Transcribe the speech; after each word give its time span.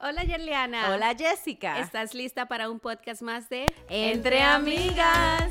Hola 0.00 0.22
Yerliana. 0.22 0.92
Hola 0.92 1.12
Jessica. 1.16 1.80
¿Estás 1.80 2.14
lista 2.14 2.46
para 2.46 2.70
un 2.70 2.78
podcast 2.78 3.20
más 3.20 3.48
de 3.48 3.66
Entre 3.88 4.40
Amigas? 4.40 5.50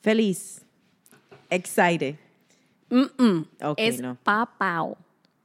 Feliz. 0.00 0.62
Excited. 1.50 2.16
Mm-mm. 2.88 3.48
Ok, 3.62 3.78
es 3.78 4.00
no. 4.00 4.16
papao. 4.22 4.96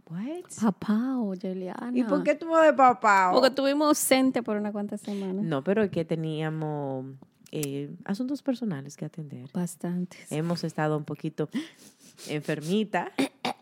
What? 0.10 0.46
Papao, 0.62 1.34
Yerliana. 1.34 1.92
¿Y 1.94 2.04
por 2.04 2.24
qué 2.24 2.36
tú 2.36 2.54
de 2.56 2.74
papá? 2.74 3.32
Porque 3.34 3.50
estuvimos 3.50 3.88
ausentes 3.88 4.44
por 4.44 4.58
unas 4.58 4.72
cuantas 4.72 5.02
semanas. 5.02 5.44
No, 5.44 5.64
pero 5.64 5.84
es 5.84 5.90
que 5.90 6.06
teníamos 6.06 7.06
eh, 7.52 7.90
asuntos 8.06 8.42
personales 8.44 8.98
que 8.98 9.06
atender. 9.06 9.50
Bastantes. 9.54 10.32
Hemos 10.32 10.64
estado 10.64 10.98
un 10.98 11.06
poquito 11.06 11.50
enfermita. 12.30 13.12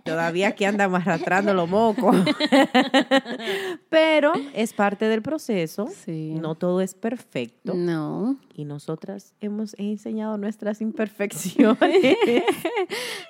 Todavía 0.04 0.50
aquí 0.50 0.66
andamos 0.66 1.02
arrastrando 1.02 1.54
los 1.54 1.70
mocos. 1.70 2.16
Pero 3.90 4.34
es 4.54 4.74
parte 4.74 5.08
del 5.08 5.22
proceso. 5.22 5.88
Sí. 5.88 6.36
No 6.40 6.56
todo 6.56 6.82
es 6.82 6.94
perfecto. 6.94 7.74
No. 7.74 8.38
Y 8.54 8.66
nosotras 8.66 9.34
hemos 9.40 9.76
enseñado 9.80 10.38
nuestras 10.38 10.82
imperfecciones. 10.82 12.18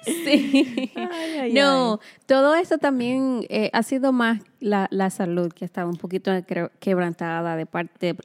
Sí. 0.04 0.92
Ay, 0.96 1.32
ay, 1.40 1.54
no, 1.54 2.00
todo 2.26 2.56
eso 2.56 2.78
también 2.78 3.46
eh, 3.50 3.70
ha 3.74 3.84
sido 3.84 4.12
más 4.12 4.42
la, 4.60 4.88
la 4.92 5.10
salud 5.10 5.52
que 5.54 5.64
estaba 5.64 5.90
un 5.90 5.96
poquito 5.96 6.32
quebrantada 6.80 7.56
de 7.56 7.66
parte 7.66 8.16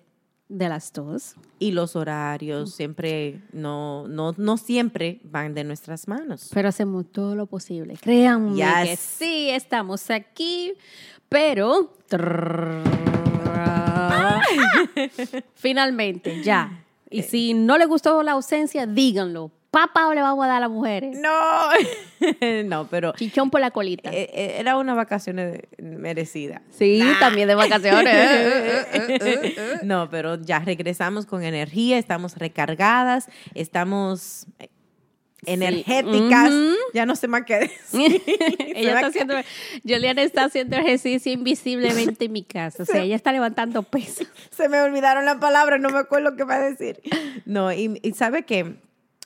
de 0.48 0.68
las 0.68 0.92
dos. 0.92 1.34
Y 1.58 1.72
los 1.72 1.96
horarios 1.96 2.74
siempre, 2.74 3.40
no, 3.52 4.06
no, 4.08 4.34
no 4.36 4.56
siempre 4.56 5.20
van 5.24 5.54
de 5.54 5.64
nuestras 5.64 6.08
manos. 6.08 6.50
Pero 6.52 6.68
hacemos 6.68 7.06
todo 7.10 7.34
lo 7.34 7.46
posible. 7.46 7.96
Créanme 8.00 8.56
que 8.56 8.90
Yes. 8.90 9.00
sí, 9.00 9.50
estamos 9.50 10.10
aquí, 10.10 10.74
pero... 11.28 11.94
Finalmente, 15.54 16.42
ya. 16.42 16.84
Y 17.10 17.22
si 17.22 17.54
no 17.54 17.78
le 17.78 17.86
gustó 17.86 18.22
la 18.22 18.32
ausencia, 18.32 18.86
díganlo. 18.86 19.50
Papá 19.70 20.12
le 20.14 20.22
vamos 20.22 20.42
a 20.44 20.48
dar 20.48 20.56
a 20.56 20.60
las 20.60 20.70
mujeres. 20.70 21.18
No, 21.18 21.68
no, 22.64 22.88
pero 22.88 23.12
Chichón 23.12 23.50
por 23.50 23.60
la 23.60 23.70
colita. 23.70 24.10
eh, 24.10 24.30
eh, 24.32 24.56
era 24.58 24.76
una 24.78 24.94
vacaciones 24.94 25.60
merecida. 25.78 26.62
sí, 26.70 27.02
también 27.20 27.48
de 27.48 27.54
vacaciones. 27.54 28.16
No, 29.82 30.08
pero 30.10 30.40
ya 30.40 30.60
regresamos 30.60 31.26
con 31.26 31.42
energía, 31.44 31.98
estamos 31.98 32.36
recargadas, 32.36 33.28
estamos 33.54 34.46
eh, 34.58 34.68
energéticas. 35.44 36.50
Ujú. 36.50 36.74
Ya 36.94 37.04
no 37.06 37.14
sé 37.14 37.28
más 37.28 37.42
qué 37.44 37.58
decir. 37.58 38.22
ella 38.74 38.94
está 38.94 39.06
haciendo, 39.08 39.34
Juliana 39.86 40.22
está 40.22 40.44
haciendo 40.44 40.76
ejercicio 40.76 41.30
invisiblemente 41.32 42.24
en 42.24 42.32
mi 42.32 42.42
casa. 42.42 42.82
O 42.82 42.86
sea, 42.86 43.02
ella 43.02 43.16
está 43.16 43.32
levantando 43.32 43.82
peso. 43.82 44.24
Se 44.50 44.68
me 44.68 44.80
olvidaron 44.80 45.24
las 45.26 45.36
palabras, 45.36 45.78
no 45.80 45.90
me 45.90 45.98
acuerdo 45.98 46.36
qué 46.36 46.44
va 46.44 46.56
a 46.56 46.60
decir. 46.70 47.00
No, 47.44 47.72
y, 47.72 48.00
y 48.02 48.12
sabe 48.12 48.44
que 48.44 48.76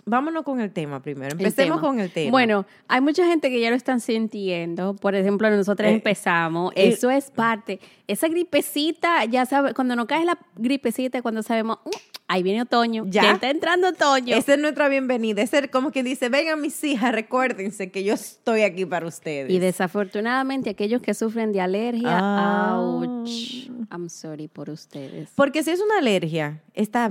vámonos 0.04 0.42
con 0.44 0.60
el 0.60 0.72
tema 0.72 1.00
primero. 1.02 1.34
El 1.34 1.40
Empecemos 1.40 1.78
tema. 1.78 1.88
con 1.88 2.00
el 2.00 2.10
tema. 2.10 2.30
Bueno, 2.30 2.66
hay 2.88 3.00
mucha 3.00 3.26
gente 3.26 3.50
que 3.50 3.60
ya 3.60 3.70
lo 3.70 3.76
están 3.76 4.00
sintiendo. 4.00 4.94
Por 4.96 5.14
ejemplo, 5.14 5.48
nosotros 5.50 5.88
Eh, 5.88 5.94
empezamos. 5.94 6.72
eh, 6.74 6.88
Eso 6.88 7.10
es 7.10 7.30
parte. 7.30 7.80
Esa 8.08 8.28
gripecita, 8.28 9.24
ya 9.24 9.46
sabes, 9.46 9.74
cuando 9.74 9.96
nos 9.96 10.06
cae 10.06 10.24
la 10.24 10.38
gripecita, 10.56 11.22
cuando 11.22 11.42
sabemos, 11.42 11.78
"Uh, 11.84 11.90
ahí 12.28 12.42
viene 12.42 12.62
otoño. 12.62 13.04
Ya. 13.06 13.22
Ya, 13.22 13.32
está 13.32 13.50
entrando 13.50 13.88
otoño. 13.88 14.36
esa 14.36 14.54
es 14.54 14.58
nuestra 14.58 14.88
bienvenida. 14.88 15.42
Ese 15.42 15.58
es 15.60 15.68
como 15.70 15.90
quien 15.92 16.04
dice, 16.04 16.28
vengan 16.28 16.60
mis 16.60 16.82
hijas, 16.84 17.12
recuérdense 17.12 17.90
que 17.90 18.04
yo 18.04 18.14
estoy 18.14 18.62
aquí 18.62 18.84
para 18.86 19.06
ustedes. 19.06 19.50
y 19.50 19.58
desafortunadamente, 19.58 20.70
aquellos 20.70 21.00
que 21.02 21.14
sufren 21.14 21.52
de 21.52 21.60
alergia, 21.60 22.18
Ah. 22.20 22.78
ouch. 22.80 23.68
I'm 23.90 24.08
sorry 24.08 24.48
por 24.48 24.70
ustedes. 24.70 25.30
Porque 25.34 25.62
si 25.62 25.70
es 25.70 25.80
una 25.80 25.98
alergia, 25.98 26.62
está 26.74 27.10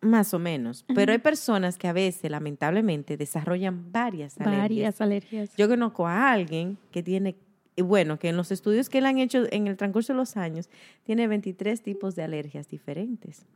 más 0.00 0.32
o 0.34 0.38
menos. 0.38 0.84
Pero 0.94 1.12
hay 1.12 1.18
personas 1.18 1.78
que 1.78 1.88
a 1.88 1.92
veces, 1.92 2.30
lamentablemente, 2.30 3.16
desarrollan 3.16 3.92
varias 3.92 4.40
alergias. 4.40 4.62
Varias 4.62 5.00
alergias. 5.00 5.56
Yo 5.56 5.68
conozco 5.68 6.06
a 6.06 6.32
alguien 6.32 6.78
que 6.90 7.02
tiene, 7.02 7.36
bueno, 7.76 8.18
que 8.18 8.28
en 8.28 8.36
los 8.36 8.50
estudios 8.50 8.88
que 8.88 8.98
él 8.98 9.06
han 9.06 9.18
hecho 9.18 9.46
en 9.50 9.66
el 9.66 9.76
transcurso 9.76 10.12
de 10.12 10.18
los 10.18 10.36
años, 10.36 10.68
tiene 11.04 11.26
23 11.28 11.82
tipos 11.82 12.16
de 12.16 12.22
alergias 12.22 12.68
diferentes. 12.68 13.46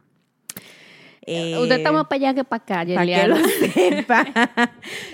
Eh, 1.27 1.57
Usted 1.59 1.77
está 1.77 1.91
más 1.91 2.07
para 2.07 2.17
allá 2.17 2.35
que 2.35 2.45
para 2.45 2.63
acá, 2.63 2.95
para 2.95 3.07
que 3.07 3.29
lo 3.29 3.37
sepa. 3.73 4.27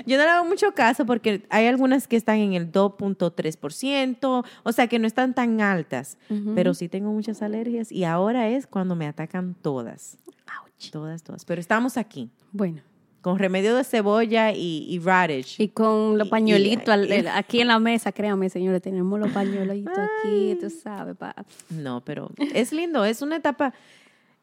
Yo 0.06 0.18
no 0.18 0.24
le 0.24 0.30
hago 0.30 0.44
mucho 0.44 0.72
caso 0.72 1.06
porque 1.06 1.46
hay 1.50 1.66
algunas 1.66 2.08
que 2.08 2.16
están 2.16 2.38
en 2.38 2.54
el 2.54 2.72
2.3%, 2.72 4.44
o 4.64 4.72
sea 4.72 4.88
que 4.88 4.98
no 4.98 5.06
están 5.06 5.34
tan 5.34 5.60
altas, 5.60 6.18
pero 6.56 6.74
sí 6.74 6.88
tengo 6.88 7.12
muchas 7.12 7.42
alergias 7.42 7.92
y 7.92 8.02
ahora 8.02 8.48
es 8.48 8.66
cuando 8.66 8.96
me 8.96 9.06
atacan 9.06 9.54
todas, 9.54 10.18
Ouch. 10.26 10.69
Todas, 10.90 11.22
todas. 11.22 11.44
Pero 11.44 11.60
estamos 11.60 11.96
aquí 11.96 12.30
Bueno. 12.52 12.80
con 13.20 13.38
remedio 13.38 13.74
de 13.76 13.84
cebolla 13.84 14.52
y, 14.52 14.86
y 14.88 14.98
radish. 14.98 15.56
Y 15.60 15.68
con 15.68 16.16
los 16.16 16.28
pañuelitos 16.28 16.96
y- 17.08 17.26
aquí 17.26 17.60
en 17.60 17.68
la 17.68 17.78
mesa, 17.78 18.12
créanme, 18.12 18.48
señores, 18.48 18.80
tenemos 18.80 19.20
los 19.20 19.30
pañuelitos 19.30 19.92
aquí, 20.24 20.56
tú 20.60 20.70
sabes. 20.70 21.16
pa- 21.16 21.34
No, 21.68 22.00
pero 22.04 22.30
es 22.54 22.72
lindo, 22.72 23.04
es 23.04 23.20
una 23.20 23.36
etapa. 23.36 23.74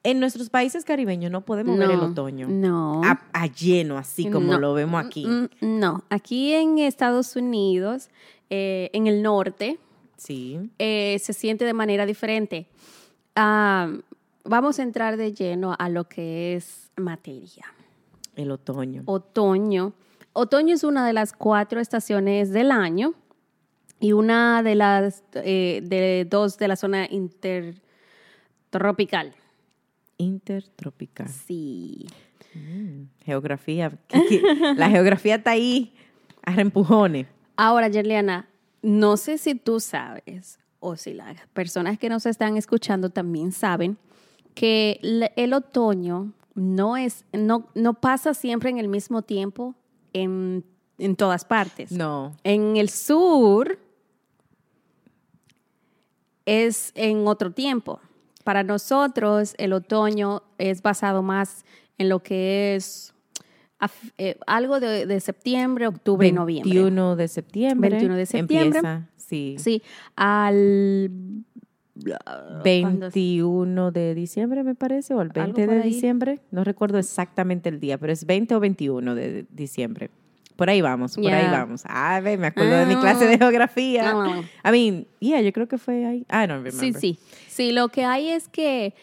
En 0.04 0.20
nuestros 0.20 0.50
países 0.50 0.86
caribeños 0.86 1.32
no 1.32 1.42
podemos 1.42 1.78
ver 1.78 1.90
el 1.92 2.00
otoño 2.00 2.48
No. 2.48 3.02
a, 3.04 3.20
a 3.34 3.48
lleno, 3.48 3.98
así 3.98 4.30
como 4.30 4.54
No. 4.54 4.60
lo 4.60 4.74
vemos 4.74 5.04
aquí. 5.04 5.26
Mm, 5.26 5.50
mm, 5.60 5.80
No, 5.80 6.04
aquí 6.10 6.54
en 6.54 6.78
Estados 6.78 7.36
Unidos, 7.36 8.10
eh, 8.50 8.90
en 8.94 9.08
el 9.08 9.22
norte, 9.24 9.80
Sí. 10.16 10.60
eh, 10.80 11.18
se 11.20 11.34
siente 11.34 11.66
de 11.66 11.74
manera 11.74 12.06
diferente. 12.06 12.68
Ah, 13.36 13.92
vamos 14.48 14.80
a 14.80 14.84
entrar 14.84 15.18
de 15.18 15.34
lleno 15.34 15.76
a 15.78 15.90
lo 15.90 16.08
que 16.08 16.56
es 16.56 16.90
materia. 16.96 17.66
El 18.36 18.52
otoño. 18.52 19.04
Otoño. 19.06 19.92
Otoño 20.34 20.76
es 20.76 20.84
una 20.84 21.06
de 21.06 21.14
las 21.14 21.34
cuatro 21.34 21.80
estaciones 21.80 22.50
del 22.52 22.72
año 22.72 23.14
y 24.00 24.14
una 24.14 24.64
de 24.64 24.74
las 24.76 25.24
eh, 25.34 25.82
de 25.84 26.26
dos 26.30 26.58
de 26.58 26.68
la 26.68 26.76
zona 26.76 27.08
intertropical. 27.10 29.34
Intertropical. 30.18 31.30
Sí. 31.30 32.08
Mm, 32.54 33.06
geografía. 33.24 33.92
la 34.76 34.90
geografía 34.90 35.36
está 35.36 35.52
ahí 35.52 35.94
a 36.44 36.54
reempujones. 36.54 37.28
Ahora, 37.56 37.88
Yerliana, 37.88 38.50
no 38.84 39.18
sé 39.18 39.40
si 39.40 39.56
tú 39.56 39.80
sabes 39.80 40.60
o 40.80 40.96
si 40.96 41.14
las 41.14 41.48
personas 41.48 41.98
que 41.98 42.10
nos 42.10 42.28
están 42.28 42.58
escuchando 42.58 43.10
también 43.10 43.52
saben 43.52 43.98
que 44.58 45.00
el 45.36 45.54
otoño 45.54 46.34
no 46.56 46.98
es 46.98 47.26
no, 47.32 47.68
no 47.76 47.94
pasa 47.94 48.34
siempre 48.34 48.72
en 48.72 48.80
el 48.80 48.88
mismo 48.88 49.22
tiempo 49.22 49.76
en, 50.14 50.66
en 50.98 51.16
todas 51.16 51.46
partes. 51.46 51.92
No. 51.92 52.36
En 52.44 52.76
el 52.76 52.90
sur 52.90 53.78
es 56.48 56.92
en 56.96 57.28
otro 57.28 57.52
tiempo. 57.52 58.00
Para 58.44 58.64
nosotros 58.64 59.54
el 59.60 59.74
otoño 59.74 60.42
es 60.58 60.82
basado 60.82 61.22
más 61.22 61.64
en 62.00 62.10
lo 62.10 62.24
que 62.24 62.76
es 62.76 63.14
eh, 64.18 64.40
algo 64.48 64.80
de, 64.80 65.06
de 65.06 65.20
septiembre, 65.20 65.86
octubre 65.86 66.28
y 66.28 66.32
noviembre. 66.32 66.74
21 66.74 67.16
de 67.16 67.28
septiembre. 67.28 67.90
21 67.92 68.16
de 68.16 68.26
septiembre. 68.26 68.80
Empieza, 68.80 69.08
sí. 69.18 69.56
Sí, 69.60 69.84
al... 70.16 71.12
21 72.64 73.92
de 73.92 74.16
diciembre, 74.16 74.64
me 74.64 74.76
parece, 74.76 75.14
o 75.14 75.22
el 75.22 75.30
20 75.30 75.66
por 75.66 75.76
de 75.76 75.82
ahí. 75.82 75.90
diciembre. 75.90 76.40
No 76.52 76.64
recuerdo 76.64 76.98
exactamente 76.98 77.70
el 77.70 77.80
día, 77.80 77.98
pero 77.98 78.14
es 78.14 78.26
20 78.26 78.56
o 78.56 78.60
21 78.60 79.16
de 79.16 79.46
diciembre. 79.52 80.10
Por 80.56 80.70
ahí 80.72 80.82
vamos, 80.82 81.16
por 81.16 81.32
ahí 81.32 81.46
vamos. 81.52 81.84
Ah, 81.86 82.20
ve, 82.24 82.36
me 82.36 82.48
acuerdo 82.48 82.78
de 82.78 82.88
mi 82.88 82.96
clase 82.96 83.26
de 83.26 83.38
geografía. 83.38 84.12
Ah. 84.16 84.42
I 84.66 84.72
mean, 84.72 85.08
yeah, 85.20 85.40
yo 85.40 85.54
creo 85.54 85.68
que 85.68 85.78
fue 85.78 86.06
ahí. 86.06 86.26
I 86.32 86.48
don't 86.48 86.64
remember. 86.64 86.74
Sí, 86.74 86.94
sí. 86.94 87.20
Sí, 87.48 87.72
lo 87.72 87.90
que 87.90 88.06
hay 88.06 88.30
es 88.30 88.48
que 88.48 88.96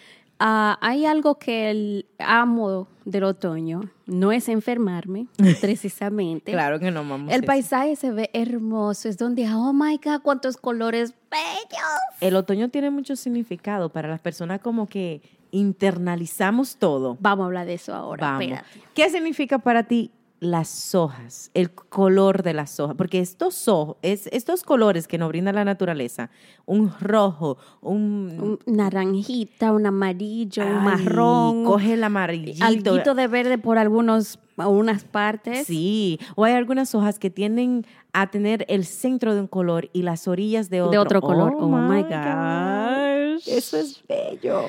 ah, 0.44 0.78
hay 0.80 1.06
algo 1.06 1.38
que 1.38 1.70
el 1.70 2.06
amo 2.18 2.88
del 3.04 3.24
otoño 3.24 3.90
no 4.06 4.32
es 4.32 4.48
enfermarme, 4.48 5.26
precisamente. 5.60 6.52
Claro 6.52 6.78
que 6.78 6.90
no, 6.90 7.06
vamos. 7.08 7.32
El 7.32 7.44
paisaje 7.44 7.96
se 7.96 8.10
ve 8.10 8.30
hermoso, 8.32 9.08
es 9.08 9.18
donde, 9.18 9.48
oh 9.52 9.72
my 9.72 9.98
God, 10.02 10.20
cuántos 10.22 10.56
colores 10.56 11.14
bellos. 11.30 11.82
El 12.20 12.36
otoño 12.36 12.68
tiene 12.68 12.90
mucho 12.90 13.16
significado 13.16 13.88
para 13.88 14.08
las 14.08 14.20
personas 14.20 14.60
como 14.60 14.86
que 14.86 15.22
internalizamos 15.50 16.76
todo. 16.76 17.16
Vamos 17.20 17.44
a 17.44 17.46
hablar 17.46 17.66
de 17.66 17.74
eso 17.74 17.94
ahora. 17.94 18.26
Vamos. 18.26 18.42
espérate. 18.42 18.80
¿Qué 18.94 19.08
significa 19.10 19.58
para 19.58 19.84
ti 19.84 20.10
las 20.44 20.94
hojas, 20.94 21.50
el 21.54 21.70
color 21.72 22.42
de 22.42 22.52
las 22.52 22.78
hojas, 22.78 22.96
porque 22.96 23.20
estos, 23.20 23.66
ojos, 23.66 23.96
es, 24.02 24.28
estos 24.28 24.62
colores 24.62 25.08
que 25.08 25.18
nos 25.18 25.28
brinda 25.28 25.52
la 25.52 25.64
naturaleza, 25.64 26.30
un 26.66 26.92
rojo, 27.00 27.56
un... 27.80 28.58
Un 28.66 28.74
naranjita, 28.76 29.72
un 29.72 29.86
amarillo, 29.86 30.62
Ay, 30.62 30.72
un 30.72 30.84
marrón, 30.84 31.64
Coge 31.64 31.94
el 31.94 32.04
amarillito. 32.04 32.64
alguito 32.64 33.14
de 33.14 33.26
verde 33.26 33.58
por 33.58 33.78
algunos, 33.78 34.38
algunas 34.56 35.04
partes. 35.04 35.66
Sí, 35.66 36.20
o 36.36 36.44
hay 36.44 36.52
algunas 36.52 36.94
hojas 36.94 37.18
que 37.18 37.30
tienden 37.30 37.86
a 38.12 38.30
tener 38.30 38.64
el 38.68 38.84
centro 38.84 39.34
de 39.34 39.40
un 39.40 39.48
color 39.48 39.88
y 39.92 40.02
las 40.02 40.28
orillas 40.28 40.70
de 40.70 40.82
otro. 40.82 40.90
De 40.92 40.98
otro 40.98 41.20
color. 41.20 41.54
Oh, 41.58 41.68
my 41.68 42.02
gosh. 42.02 42.10
gosh. 42.10 43.48
Eso 43.48 43.78
es 43.78 44.02
bello. 44.06 44.66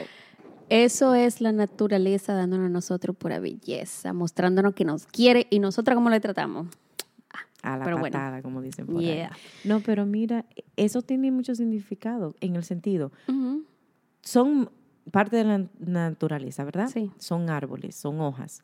Eso 0.69 1.13
es 1.13 1.41
la 1.41 1.51
naturaleza 1.51 2.33
dándonos 2.33 2.67
a 2.67 2.69
nosotros 2.69 3.15
pura 3.15 3.39
belleza, 3.39 4.13
mostrándonos 4.13 4.73
que 4.73 4.85
nos 4.85 5.05
quiere 5.05 5.47
y 5.49 5.59
nosotros 5.59 5.95
cómo 5.95 6.09
le 6.09 6.19
tratamos. 6.19 6.67
A 7.61 7.77
la 7.77 7.83
Pero 7.83 7.97
bueno. 7.97 8.13
patada, 8.13 8.41
como 8.43 8.61
dicen 8.61 8.85
por 8.85 8.99
ahí. 8.99 9.27
No, 9.63 9.79
pero 9.79 10.05
mira, 10.05 10.45
eso 10.75 11.01
tiene 11.01 11.31
mucho 11.31 11.55
significado 11.55 12.35
en 12.39 12.55
el 12.55 12.63
sentido. 12.63 13.11
Son 14.21 14.69
parte 15.11 15.35
de 15.37 15.43
la 15.45 15.65
naturaleza, 15.79 16.63
¿verdad? 16.63 16.89
Sí. 16.89 17.11
Son 17.17 17.49
árboles, 17.49 17.95
son 17.95 18.21
hojas. 18.21 18.61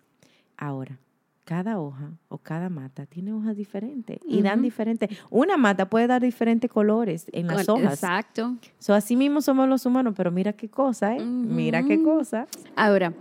Ahora, 0.58 1.00
cada 1.44 1.80
hoja 1.80 2.12
o 2.28 2.38
cada 2.38 2.70
mata 2.70 3.06
tiene 3.06 3.34
hojas 3.34 3.56
diferentes 3.56 4.20
y 4.26 4.42
dan 4.42 4.62
diferentes. 4.62 5.10
Una 5.30 5.58
mata 5.58 5.90
puede 5.90 6.08
dar 6.08 6.22
diferentes 6.22 6.70
colores 6.70 7.28
en 7.32 7.48
las 7.48 7.66
Con- 7.66 7.82
hojas. 7.82 7.96
Exacto. 7.96 8.56
So, 8.80 8.94
así 8.94 9.16
mismo 9.16 9.42
somos 9.42 9.68
los 9.68 9.86
humanos, 9.86 10.14
pero 10.16 10.32
mira 10.32 10.54
qué 10.54 10.70
cosa, 10.70 11.16
¿eh? 11.16 11.24
Mira 11.24 11.84
qué 11.84 12.02
cosa. 12.02 12.48
Ahora, 12.76 13.14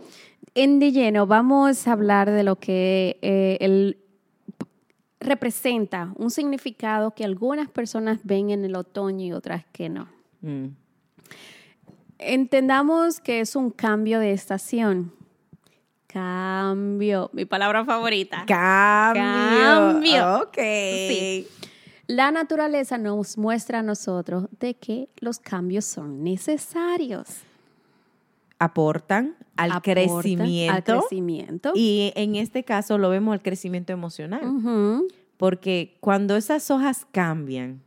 en 0.54 0.78
de 0.80 0.92
lleno 0.92 1.26
vamos 1.26 1.86
a 1.88 1.92
hablar 1.92 2.30
de 2.30 2.42
lo 2.42 2.56
que 2.56 3.18
eh, 3.22 3.56
el 3.60 3.96
representa 5.20 6.12
un 6.16 6.30
significado 6.30 7.10
que 7.14 7.24
algunas 7.24 7.68
personas 7.68 8.20
ven 8.24 8.50
en 8.50 8.64
el 8.64 8.74
otoño 8.74 9.26
y 9.26 9.32
otras 9.32 9.64
que 9.72 9.88
no. 9.88 10.08
Mm. 10.40 10.68
Entendamos 12.18 13.20
que 13.20 13.40
es 13.40 13.54
un 13.56 13.70
cambio 13.70 14.18
de 14.18 14.32
estación. 14.32 15.12
Cambio, 16.12 17.30
mi 17.32 17.44
palabra 17.44 17.84
favorita. 17.84 18.44
Cambio. 18.44 19.22
Cambio. 19.22 20.36
Ok. 20.42 20.56
Sí. 20.56 21.46
La 22.08 22.32
naturaleza 22.32 22.98
nos 22.98 23.38
muestra 23.38 23.78
a 23.78 23.82
nosotros 23.84 24.48
de 24.58 24.74
que 24.74 25.08
los 25.20 25.38
cambios 25.38 25.84
son 25.84 26.24
necesarios. 26.24 27.28
Aportan 28.58 29.36
al 29.56 29.70
Aportan 29.70 29.94
crecimiento. 29.94 30.74
Al 30.74 30.82
crecimiento. 30.82 31.72
Y 31.76 32.12
en 32.16 32.34
este 32.34 32.64
caso 32.64 32.98
lo 32.98 33.08
vemos 33.08 33.32
al 33.32 33.42
crecimiento 33.42 33.92
emocional. 33.92 34.42
Porque 35.36 35.96
cuando 36.00 36.36
esas 36.36 36.68
hojas 36.72 37.06
cambian, 37.12 37.80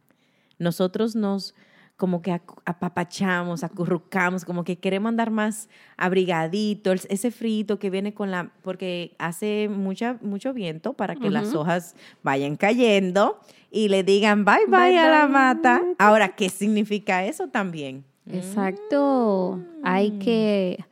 nosotros 0.60 1.14
nos 1.16 1.54
como 2.04 2.22
que 2.22 2.34
apapachamos, 2.66 3.64
acurrucamos, 3.64 4.44
como 4.44 4.66
que 4.66 4.76
queremos 4.76 5.08
andar 5.08 5.32
más 5.32 5.70
abrigadito, 5.96 6.92
ese 6.92 7.32
frito 7.32 7.80
que 7.80 7.90
viene 7.90 8.14
con 8.14 8.30
la, 8.30 8.52
porque 8.62 9.16
hace 9.20 9.70
mucha, 9.70 10.18
mucho 10.22 10.54
viento 10.54 10.92
para 10.92 11.16
que 11.16 11.30
las 11.30 11.56
hojas 11.56 11.96
vayan 12.22 12.58
cayendo 12.58 13.40
y 13.72 13.88
le 13.88 14.04
digan 14.04 14.44
bye 14.44 14.66
bye, 14.68 14.90
Bye, 14.90 14.98
a 15.00 15.10
la 15.10 15.24
bye. 15.28 15.32
mata. 15.34 15.82
Ahora, 15.98 16.36
¿qué 16.36 16.50
significa 16.50 17.24
eso 17.24 17.48
también? 17.48 18.04
Exacto. 18.30 19.62
Hay 19.82 20.12
Mm. 20.12 20.20
que 20.20 20.86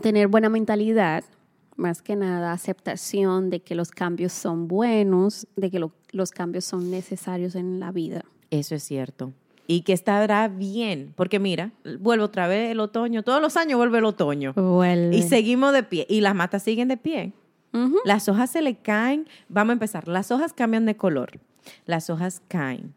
tener 0.00 0.28
buena 0.28 0.48
mentalidad, 0.48 1.22
más 1.76 2.00
que 2.00 2.16
nada 2.16 2.52
aceptación 2.52 3.50
de 3.50 3.60
que 3.60 3.74
los 3.74 3.90
cambios 3.90 4.32
son 4.32 4.68
buenos, 4.68 5.46
de 5.56 5.70
que 5.70 5.78
lo- 5.78 5.92
los 6.12 6.30
cambios 6.30 6.64
son 6.64 6.90
necesarios 6.90 7.56
en 7.56 7.78
la 7.78 7.92
vida. 7.92 8.24
Eso 8.50 8.74
es 8.74 8.82
cierto. 8.84 9.32
Y 9.66 9.82
que 9.82 9.92
estará 9.92 10.48
bien, 10.48 11.12
porque 11.16 11.38
mira, 11.38 11.70
vuelve 12.00 12.24
otra 12.24 12.46
vez 12.48 12.70
el 12.72 12.80
otoño, 12.80 13.22
todos 13.22 13.40
los 13.40 13.56
años 13.56 13.78
vuelve 13.78 13.98
el 13.98 14.04
otoño. 14.04 14.52
Vuelve. 14.54 15.16
Y 15.16 15.22
seguimos 15.22 15.72
de 15.72 15.82
pie. 15.84 16.06
Y 16.10 16.20
las 16.20 16.34
matas 16.34 16.62
siguen 16.64 16.88
de 16.88 16.96
pie. 16.96 17.32
Las 18.04 18.28
hojas 18.28 18.50
se 18.50 18.60
le 18.60 18.76
caen. 18.76 19.26
Vamos 19.48 19.70
a 19.70 19.72
empezar. 19.74 20.06
Las 20.08 20.30
hojas 20.30 20.52
cambian 20.52 20.84
de 20.84 20.96
color. 20.96 21.40
Las 21.86 22.10
hojas 22.10 22.42
caen. 22.48 22.92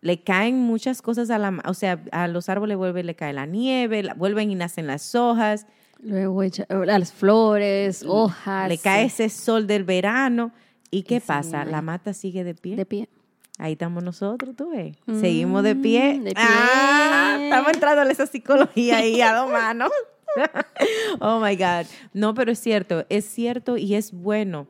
Le 0.00 0.22
caen 0.22 0.58
muchas 0.58 1.02
cosas 1.02 1.30
a 1.30 1.38
la, 1.38 1.62
o 1.66 1.74
sea, 1.74 2.02
a 2.10 2.26
los 2.26 2.48
árboles 2.48 2.76
vuelve, 2.76 3.02
le 3.04 3.14
cae 3.14 3.32
la 3.32 3.46
nieve, 3.46 4.02
la- 4.02 4.14
vuelven 4.14 4.50
y 4.50 4.54
nacen 4.54 4.86
las 4.86 5.14
hojas, 5.14 5.66
Luego 6.00 6.42
echa- 6.42 6.66
las 6.84 7.12
flores, 7.12 8.04
hojas. 8.06 8.68
le 8.68 8.78
cae 8.78 9.04
ese 9.06 9.28
sol 9.28 9.66
del 9.66 9.84
verano. 9.84 10.52
¿Y 10.90 11.02
qué 11.02 11.20
pasa? 11.20 11.64
La 11.64 11.82
mata 11.82 12.12
sigue 12.12 12.44
de 12.44 12.54
pie. 12.54 12.76
de 12.76 12.86
pie. 12.86 13.08
Ahí 13.58 13.72
estamos 13.72 14.02
nosotros, 14.04 14.54
tú 14.54 14.70
ves. 14.70 14.96
Seguimos 15.20 15.62
de 15.62 15.74
Mm, 15.74 15.82
pie. 15.82 16.20
de 16.20 16.32
pie. 16.34 16.44
Ah, 16.46 17.38
estamos 17.40 17.72
entrando 17.72 18.02
en 18.02 18.10
esa 18.10 18.26
psicología 18.26 18.98
ahí 18.98 19.20
a 19.22 19.34
dos 19.34 19.50
manos. 19.50 19.90
oh 21.20 21.40
my 21.40 21.56
God. 21.56 21.86
No, 22.12 22.34
pero 22.34 22.52
es 22.52 22.58
cierto, 22.58 23.06
es 23.08 23.24
cierto 23.24 23.76
y 23.78 23.94
es 23.94 24.12
bueno 24.12 24.66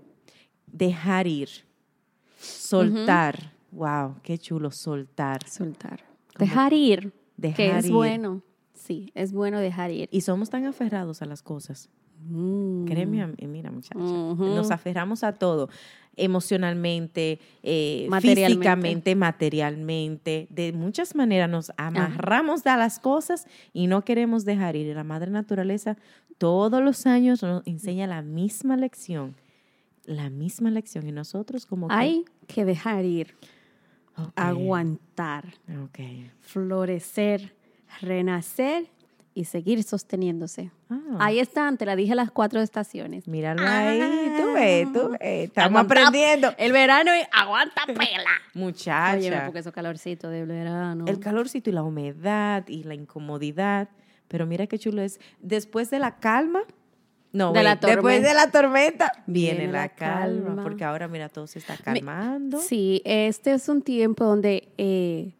dejar 0.66 1.26
ir, 1.26 1.48
soltar. 2.38 3.52
Wow, 3.72 4.16
qué 4.22 4.38
chulo 4.38 4.70
soltar. 4.70 5.46
Soltar. 5.48 6.00
Dejar 6.38 6.72
ir. 6.72 7.12
que 7.40 7.48
Dejar 7.48 7.78
es 7.80 7.86
ir. 7.86 7.92
bueno. 7.92 8.42
Sí, 8.74 9.10
es 9.14 9.32
bueno 9.32 9.58
dejar 9.58 9.90
ir. 9.90 10.08
Y 10.12 10.20
somos 10.20 10.48
tan 10.50 10.64
aferrados 10.66 11.22
a 11.22 11.26
las 11.26 11.42
cosas. 11.42 11.88
Mm. 12.28 12.84
Créeme, 12.86 13.26
mira, 13.46 13.70
muchacha. 13.70 13.98
Nos 13.98 14.70
aferramos 14.70 15.22
a 15.24 15.32
todo, 15.34 15.68
emocionalmente, 16.16 17.38
eh, 17.62 18.06
Materialmente. 18.08 18.54
físicamente, 18.56 19.14
materialmente. 19.14 20.46
De 20.50 20.72
muchas 20.72 21.14
maneras 21.14 21.48
nos 21.50 21.72
amarramos 21.76 22.66
a 22.66 22.76
las 22.76 22.98
cosas 22.98 23.46
y 23.72 23.86
no 23.86 24.02
queremos 24.04 24.44
dejar 24.44 24.76
ir. 24.76 24.94
La 24.94 25.04
madre 25.04 25.30
naturaleza 25.30 25.96
todos 26.38 26.82
los 26.82 27.06
años 27.06 27.42
nos 27.42 27.66
enseña 27.66 28.06
la 28.06 28.22
misma 28.22 28.76
lección. 28.76 29.36
La 30.04 30.30
misma 30.30 30.70
lección. 30.70 31.06
Y 31.06 31.12
nosotros 31.12 31.66
como 31.66 31.88
que- 31.88 31.94
Hay 31.94 32.24
que 32.46 32.64
dejar 32.64 33.04
ir, 33.04 33.34
aguantar, 34.34 35.54
florecer, 36.40 37.54
renacer 38.00 38.86
y 39.36 39.44
seguir 39.44 39.82
sosteniéndose. 39.82 40.70
Ah, 40.88 40.98
Ahí 41.20 41.38
están, 41.40 41.76
te 41.76 41.84
la 41.84 41.94
dije 41.94 42.14
las 42.14 42.30
cuatro 42.30 42.60
estaciones. 42.62 43.28
Míralo 43.28 43.62
ahí, 43.66 44.32
tú 44.38 44.52
ves, 44.54 44.92
tú 44.94 45.08
ves. 45.10 45.18
Estamos 45.20 45.78
Aguanta- 45.82 45.94
aprendiendo. 46.00 46.54
El 46.56 46.72
verano 46.72 47.10
y 47.14 47.20
aguanta 47.30 47.82
pela. 47.86 48.30
Muchacha. 48.54 49.18
Oye, 49.18 49.40
porque 49.44 49.58
esos 49.58 49.74
calorcitos 49.74 50.30
de 50.30 50.46
verano. 50.46 51.04
El 51.06 51.20
calorcito 51.20 51.68
y 51.68 51.74
la 51.74 51.82
humedad 51.82 52.66
y 52.66 52.84
la 52.84 52.94
incomodidad. 52.94 53.90
Pero 54.26 54.46
mira 54.46 54.66
qué 54.66 54.78
chulo 54.78 55.02
es. 55.02 55.20
Después 55.40 55.90
de 55.90 55.98
la 55.98 56.16
calma, 56.16 56.62
no, 57.32 57.52
De 57.52 57.62
la 57.62 57.76
después 57.76 58.22
de 58.22 58.32
la 58.32 58.50
tormenta 58.50 59.12
viene, 59.26 59.58
Viene 59.58 59.72
la, 59.72 59.90
calma, 59.90 60.46
calma. 60.46 60.62
Porque 60.62 60.82
ahora, 60.84 61.08
mira, 61.08 61.28
todo 61.28 61.46
se 61.46 61.58
está 61.58 61.76
calmando. 61.76 62.58
Sí, 62.58 63.02
este 63.04 63.52
es 63.52 63.68
un 63.68 63.82
tiempo 63.82 64.24
donde 64.24 64.70
eh, 64.78 65.34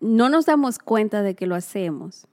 no 0.00 0.28
nos 0.28 0.44
damos 0.44 0.78
cuenta 0.78 1.22
de 1.22 1.34
que 1.34 1.46
lo 1.46 1.54
hacemos, 1.54 2.26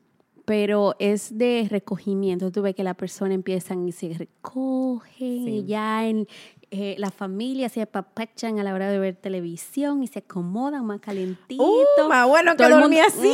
pero 0.46 0.96
es 1.00 1.38
de 1.38 1.68
recogimiento. 1.70 2.52
Tú 2.52 2.62
ves 2.62 2.76
que 2.76 2.84
la 2.84 2.94
persona 2.94 3.34
empieza 3.34 3.76
y 3.76 3.92
se 3.92 4.14
recogen 4.14 5.46
Sí. 5.46 5.50
y 5.50 5.66
ya 5.66 6.08
en 6.08 6.28
eh, 6.74 6.96
la 6.98 7.12
familia 7.12 7.68
se 7.68 7.82
apapachan 7.82 8.58
a 8.58 8.64
la 8.64 8.74
hora 8.74 8.90
de 8.90 8.98
ver 8.98 9.16
televisión 9.18 10.04
y 10.04 10.08
se 10.08 10.20
acomodan 10.20 10.86
más 10.86 11.02
calentitos. 11.02 11.68
Uh, 11.68 12.08
más 12.08 12.26
bueno 12.30 12.52
que 12.56 12.64
Todo 12.64 12.80
dormí 12.80 12.96
mundo- 12.96 13.08
así. 13.10 13.28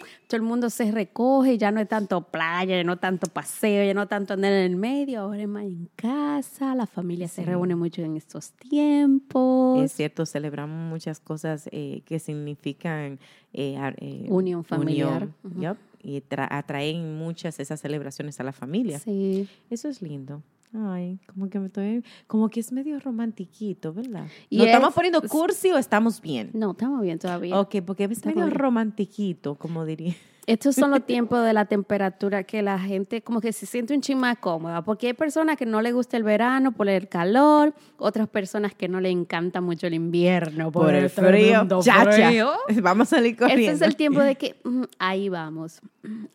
Mm, 0.00 0.04
todo 0.26 0.36
el 0.36 0.42
mundo 0.42 0.68
se 0.68 0.90
recoge, 0.90 1.58
ya 1.58 1.70
no 1.70 1.80
es 1.80 1.86
tanto 1.88 2.22
playa, 2.22 2.78
ya 2.78 2.82
no 2.82 2.96
tanto 2.98 3.28
paseo, 3.28 3.84
ya 3.84 3.94
no 3.94 4.08
tanto 4.08 4.34
andar 4.34 4.50
en 4.52 4.72
el 4.72 4.76
medio, 4.76 5.20
ahora 5.20 5.42
es 5.42 5.48
más 5.48 5.62
en 5.62 5.90
casa, 5.94 6.74
la 6.74 6.86
familia 6.86 7.28
se 7.28 7.44
reúne 7.44 7.76
mucho 7.76 8.02
en 8.02 8.16
estos 8.16 8.50
tiempos. 8.52 9.80
Es 9.84 9.92
cierto, 9.92 10.26
celebramos 10.26 10.90
muchas 10.90 11.20
cosas 11.20 11.68
eh, 11.70 12.02
que 12.04 12.18
significan 12.18 13.20
eh, 13.52 13.76
eh, 13.98 14.26
Unión 14.28 14.64
familiar. 14.64 15.28
unión, 15.44 15.78
y 16.02 16.20
tra- 16.20 16.48
atraen 16.50 17.16
muchas 17.16 17.58
esas 17.60 17.80
celebraciones 17.80 18.38
a 18.40 18.44
la 18.44 18.52
familia. 18.52 18.98
Sí. 18.98 19.48
Eso 19.70 19.88
es 19.88 20.02
lindo. 20.02 20.42
Ay, 20.74 21.18
como 21.26 21.50
que 21.50 21.58
me 21.60 21.66
estoy, 21.66 22.02
como 22.26 22.48
que 22.48 22.60
es 22.60 22.72
medio 22.72 22.98
romantiquito, 22.98 23.92
¿verdad? 23.92 24.26
Y 24.48 24.56
¿No 24.56 24.64
estamos 24.64 24.88
es- 24.88 24.94
poniendo 24.94 25.20
cursi 25.22 25.70
o 25.70 25.76
estamos 25.76 26.20
bien? 26.22 26.50
No, 26.54 26.70
estamos 26.70 27.02
bien 27.02 27.18
todavía. 27.18 27.60
Ok, 27.60 27.76
porque 27.84 28.04
es 28.04 28.12
Estamos 28.12 28.36
medio 28.36 28.46
bien. 28.46 28.58
romantiquito, 28.58 29.54
como 29.56 29.84
diría. 29.84 30.14
Estos 30.46 30.74
son 30.74 30.90
los 30.90 31.06
tiempos 31.06 31.44
de 31.44 31.52
la 31.52 31.66
temperatura 31.66 32.44
que 32.44 32.62
la 32.62 32.78
gente 32.78 33.22
como 33.22 33.40
que 33.40 33.52
se 33.52 33.66
siente 33.66 33.94
un 33.94 34.00
chin 34.00 34.18
más 34.18 34.38
cómoda, 34.38 34.82
porque 34.82 35.08
hay 35.08 35.12
personas 35.12 35.56
que 35.56 35.66
no 35.66 35.80
les 35.80 35.94
gusta 35.94 36.16
el 36.16 36.22
verano 36.22 36.72
por 36.72 36.88
el 36.88 37.08
calor, 37.08 37.74
otras 37.96 38.28
personas 38.28 38.74
que 38.74 38.88
no 38.88 39.00
le 39.00 39.10
encanta 39.10 39.60
mucho 39.60 39.86
el 39.86 39.94
invierno 39.94 40.72
por, 40.72 40.94
el 40.94 41.10
tremendo 41.10 41.80
Chacha, 41.82 42.28
frío. 42.28 42.52
Vamos 42.82 43.12
a 43.12 43.16
salir 43.16 43.36
corriendo. 43.36 43.72
Este 43.72 43.72
es 43.72 43.82
el 43.82 43.96
tiempo 43.96 44.20
de 44.20 44.36
que 44.36 44.56
mm, 44.64 44.84
ahí 44.98 45.28
vamos, 45.28 45.80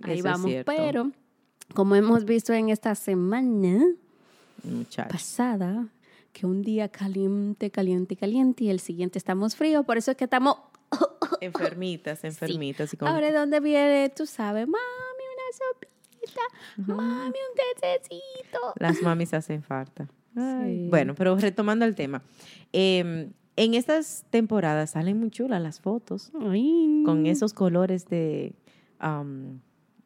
ahí 0.02 0.20
Eso 0.20 0.24
vamos. 0.24 0.52
Pero 0.66 1.12
como 1.74 1.96
hemos 1.96 2.26
visto 2.26 2.54
en 2.54 2.70
esta 2.70 2.96
semana, 2.96 3.84
pasada 5.10 5.88
que 6.32 6.46
un 6.46 6.62
día 6.62 6.88
caliente, 6.88 7.72
caliente, 7.72 8.16
caliente 8.16 8.66
y 8.66 8.70
el 8.70 8.80
siguiente 8.80 9.18
estamos 9.18 9.56
fríos, 9.56 9.86
por 9.86 9.98
eso 9.98 10.12
es 10.12 10.18
que 10.18 10.26
estamos... 10.26 10.58
Enfermitas, 11.42 12.24
enfermitas. 12.24 12.94
y 12.94 12.98
Ahora, 13.02 13.28
¿de 13.28 13.34
dónde 13.34 13.60
viene? 13.60 14.10
Tú 14.16 14.26
sabes, 14.26 14.68
mami, 14.68 14.78
una 15.34 15.58
sopita, 15.74 16.42
mami, 16.94 17.28
un 17.28 17.82
tececito. 17.82 18.60
Las 18.80 19.02
mamis 19.02 19.34
hacen 19.34 19.64
falta. 19.64 20.08
Sí. 20.36 20.88
Bueno, 20.90 21.16
pero 21.16 21.36
retomando 21.38 21.86
el 21.86 21.96
tema. 21.96 22.22
eh, 22.74 23.30
en 23.60 23.74
estas 23.74 24.24
temporadas 24.30 24.92
salen 24.92 25.20
muy 25.20 25.32
chulas 25.32 25.60
las 25.60 25.80
fotos 25.82 26.32
Ay. 26.40 27.02
con 27.04 27.26
esos 27.26 27.54
colores 27.54 28.06
de 28.08 28.54
um, 29.02 29.60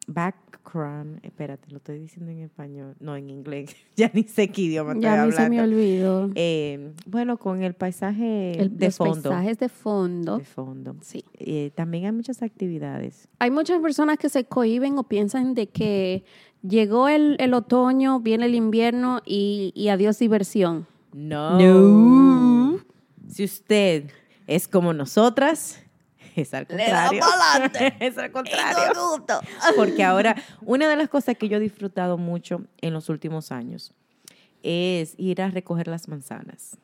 background. 0.08 1.20
Espérate, 1.24 1.70
lo 1.72 1.78
estoy 1.78 2.00
diciendo 2.00 2.32
en 2.32 2.40
español. 2.40 2.96
No, 3.00 3.16
en 3.16 3.30
inglés. 3.30 3.76
ya 3.96 4.10
ni 4.14 4.24
sé 4.24 4.50
qué 4.50 4.64
idioma 4.64 4.92
estoy 4.92 5.04
Ya 5.04 5.24
a 5.24 5.26
mí 5.26 5.32
se 5.32 5.50
me 5.50 5.60
hablando. 5.60 5.76
olvidó. 5.78 6.30
Eh, 6.36 6.94
bueno, 7.06 7.38
con 7.38 7.62
el 7.64 7.74
paisaje 7.74 8.60
El- 8.60 8.78
de 8.78 8.86
los 8.88 8.98
fondo. 8.98 9.30
paisajes 9.30 9.60
de 9.60 9.70
fondo. 9.70 10.38
De 10.38 10.46
fondo. 10.46 10.96
Sí. 11.02 11.24
Eh, 11.40 11.72
también 11.76 12.06
hay 12.06 12.12
muchas 12.12 12.42
actividades. 12.42 13.28
Hay 13.40 13.52
muchas 13.52 13.82
personas 13.82 14.18
que 14.18 14.30
se 14.30 14.46
cohiben 14.46 14.98
o 14.98 15.04
piensan 15.04 15.54
de 15.54 15.68
que 15.70 16.24
llegó 16.62 17.08
el, 17.08 17.36
el 17.40 17.54
otoño, 17.54 18.20
viene 18.20 18.46
el 18.46 18.56
invierno 18.56 19.22
y, 19.26 19.72
y 19.76 19.88
adiós 19.90 20.20
diversión. 20.20 20.88
No. 21.14 21.60
No. 21.60 22.80
Si 23.28 23.44
usted 23.44 24.10
es 24.48 24.68
como 24.68 24.94
nosotras, 24.94 25.82
es 26.36 26.54
al 26.54 26.68
contrario. 26.68 27.22
es 28.00 28.18
al 28.18 28.32
contrario. 28.32 29.26
Porque 29.76 30.04
ahora, 30.04 30.36
una 30.62 30.90
de 30.90 30.96
las 30.96 31.10
cosas 31.10 31.38
que 31.38 31.50
yo 31.50 31.58
he 31.58 31.60
disfrutado 31.60 32.18
mucho 32.18 32.62
en 32.82 32.94
los 32.94 33.10
últimos 33.10 33.52
años 33.52 33.94
es 34.64 35.16
ir 35.18 35.42
a 35.42 35.50
recoger 35.50 35.88
las 35.88 36.08
manzanas. 36.08 36.78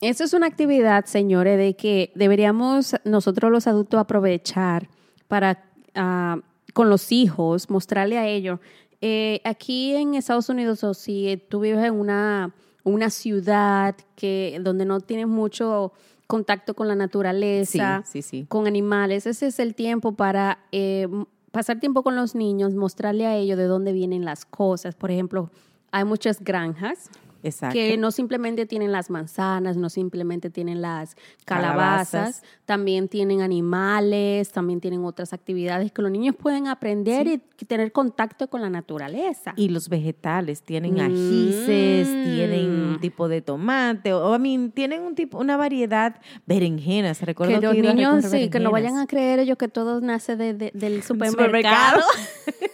Eso 0.00 0.24
es 0.24 0.32
una 0.32 0.46
actividad, 0.46 1.04
señores, 1.04 1.58
de 1.58 1.76
que 1.76 2.10
deberíamos 2.14 2.96
nosotros 3.04 3.52
los 3.52 3.66
adultos 3.66 4.00
aprovechar 4.00 4.88
para 5.28 5.62
ah, 5.94 6.38
con 6.72 6.88
los 6.88 7.12
hijos, 7.12 7.68
mostrarle 7.68 8.18
a 8.18 8.26
ellos. 8.26 8.60
Eh, 9.02 9.40
aquí 9.44 9.94
en 9.94 10.14
Estados 10.14 10.48
Unidos, 10.48 10.84
o 10.84 10.94
si 10.94 11.42
tú 11.48 11.60
vives 11.60 11.84
en 11.84 11.94
una, 11.94 12.54
una 12.82 13.10
ciudad 13.10 13.94
que, 14.16 14.58
donde 14.62 14.84
no 14.84 15.00
tienes 15.00 15.26
mucho 15.26 15.92
contacto 16.30 16.74
con 16.74 16.88
la 16.88 16.94
naturaleza, 16.94 18.02
sí, 18.06 18.22
sí. 18.22 18.46
con 18.48 18.66
animales, 18.66 19.26
ese 19.26 19.48
es 19.48 19.58
el 19.58 19.74
tiempo 19.74 20.12
para 20.12 20.60
eh, 20.72 21.08
pasar 21.50 21.80
tiempo 21.80 22.02
con 22.02 22.16
los 22.16 22.34
niños, 22.34 22.74
mostrarle 22.74 23.26
a 23.26 23.36
ellos 23.36 23.58
de 23.58 23.64
dónde 23.64 23.92
vienen 23.92 24.24
las 24.24 24.44
cosas. 24.44 24.94
Por 24.94 25.10
ejemplo, 25.10 25.50
hay 25.90 26.04
muchas 26.04 26.42
granjas 26.42 27.10
Exacto. 27.42 27.74
que 27.74 27.96
no 27.96 28.10
simplemente 28.10 28.66
tienen 28.66 28.92
las 28.92 29.10
manzanas, 29.10 29.76
no 29.76 29.88
simplemente 29.90 30.50
tienen 30.50 30.80
las 30.82 31.16
calabazas, 31.44 32.10
Calabazas. 32.10 32.42
también 32.66 33.08
tienen 33.08 33.40
animales, 33.40 34.50
también 34.52 34.80
tienen 34.80 35.04
otras 35.04 35.32
actividades 35.32 35.92
que 35.92 36.02
los 36.02 36.10
niños 36.10 36.36
pueden 36.36 36.66
aprender 36.68 37.26
y 37.26 37.38
tener 37.66 37.92
contacto 37.92 38.48
con 38.48 38.60
la 38.62 38.70
naturaleza. 38.70 39.52
Y 39.56 39.68
los 39.68 39.88
vegetales 39.88 40.62
tienen 40.62 40.94
Mm. 40.94 41.00
ajíes, 41.00 42.06
tienen 42.06 42.70
un 42.70 43.00
tipo 43.00 43.28
de 43.28 43.40
tomate, 43.42 44.12
o 44.12 44.34
I 44.34 44.38
mean, 44.38 44.70
tienen 44.70 45.02
un 45.02 45.14
tipo, 45.14 45.38
una 45.38 45.56
variedad 45.56 46.16
berenjenas. 46.46 47.22
Recuerdo 47.22 47.54
que 47.54 47.60
que, 47.60 47.82
los 47.82 47.90
a 47.90 47.94
niños, 47.94 48.24
sí, 48.26 48.50
que 48.50 48.60
no 48.60 48.70
vayan 48.70 48.98
a 48.98 49.06
creer 49.06 49.38
ellos 49.40 49.56
que 49.58 49.68
todo 49.68 50.00
nace 50.00 50.36
de- 50.36 50.54
de- 50.54 50.70
del 50.74 51.02
supermercado. 51.02 52.02
supermercado. 52.02 52.02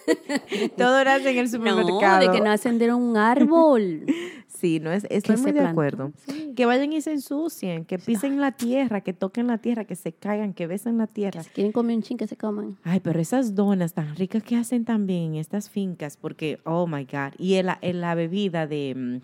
Todo 0.76 1.04
nace 1.04 1.30
en 1.30 1.38
el 1.38 1.44
No, 1.46 1.50
supermercado. 1.50 2.20
de 2.20 2.30
que 2.30 2.40
nacen 2.40 2.78
de 2.78 2.92
un 2.94 3.16
árbol. 3.16 4.04
Sí, 4.58 4.80
no 4.80 4.90
es, 4.90 5.06
estoy 5.10 5.36
muy 5.36 5.52
de 5.52 5.60
acuerdo. 5.60 6.12
sí. 6.26 6.52
Que 6.56 6.64
vayan 6.66 6.92
y 6.92 7.00
se 7.02 7.12
ensucien, 7.12 7.84
que 7.84 7.98
pisen 7.98 8.40
la 8.40 8.52
tierra, 8.52 9.02
que 9.02 9.12
toquen 9.12 9.46
la 9.46 9.58
tierra, 9.58 9.84
que 9.84 9.96
se 9.96 10.12
caigan, 10.12 10.54
que 10.54 10.66
besen 10.66 10.96
la 10.96 11.06
tierra. 11.06 11.42
Si 11.42 11.50
quieren 11.50 11.72
comer 11.72 11.96
un 11.96 12.02
chin, 12.02 12.16
que 12.16 12.26
se 12.26 12.36
coman. 12.36 12.78
Ay, 12.84 13.00
pero 13.00 13.20
esas 13.20 13.54
donas 13.54 13.92
tan 13.92 14.16
ricas 14.16 14.42
que 14.42 14.56
hacen 14.56 14.84
también 14.84 15.34
en 15.34 15.34
estas 15.36 15.68
fincas, 15.68 16.16
porque, 16.16 16.58
oh 16.64 16.86
my 16.86 17.04
God. 17.04 17.32
Y 17.38 17.54
en 17.56 17.66
la, 17.66 17.78
en 17.82 18.00
la 18.00 18.14
bebida 18.14 18.66
de. 18.66 18.94
mm, 18.96 19.16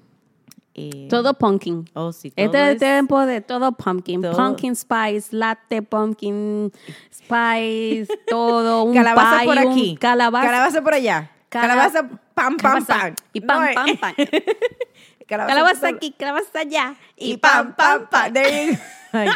eh, 0.74 1.06
Todo 1.10 1.34
pumpkin. 1.34 1.84
Oh, 1.94 2.12
sí, 2.12 2.30
todo 2.30 2.44
Este 2.46 2.62
es 2.62 2.68
el 2.72 2.78
tiempo 2.78 3.20
de 3.26 3.40
todo 3.40 3.72
pumpkin. 3.72 4.20
Todo. 4.22 4.36
Pumpkin 4.36 4.74
spice, 4.76 5.34
latte, 5.34 5.82
pumpkin 5.82 6.70
spice, 7.12 8.08
todo. 8.28 8.82
Un 8.84 8.94
Calabaza 8.94 9.38
pie, 9.38 9.46
por 9.46 9.56
un 9.66 9.72
aquí. 9.72 9.96
Calabaza. 9.98 10.46
Calabaza 10.46 10.82
por 10.82 10.94
allá. 10.94 11.30
Cala- 11.48 11.68
Calabaza, 11.68 12.08
pam, 12.34 12.56
pam, 12.56 12.84
pam. 12.86 13.14
Y 13.34 13.40
pam, 13.42 13.60
No, 13.60 13.66
eh, 13.68 13.74
pam, 13.74 13.96
pam. 13.98 14.14
Calabaza, 15.26 15.88
aquí, 15.88 16.12
calabaza 16.18 16.60
allá. 16.60 16.94
Y 17.16 17.36
pam, 17.36 17.74
pam, 17.74 18.08
pam. 18.10 18.32
Ay, 19.14 19.28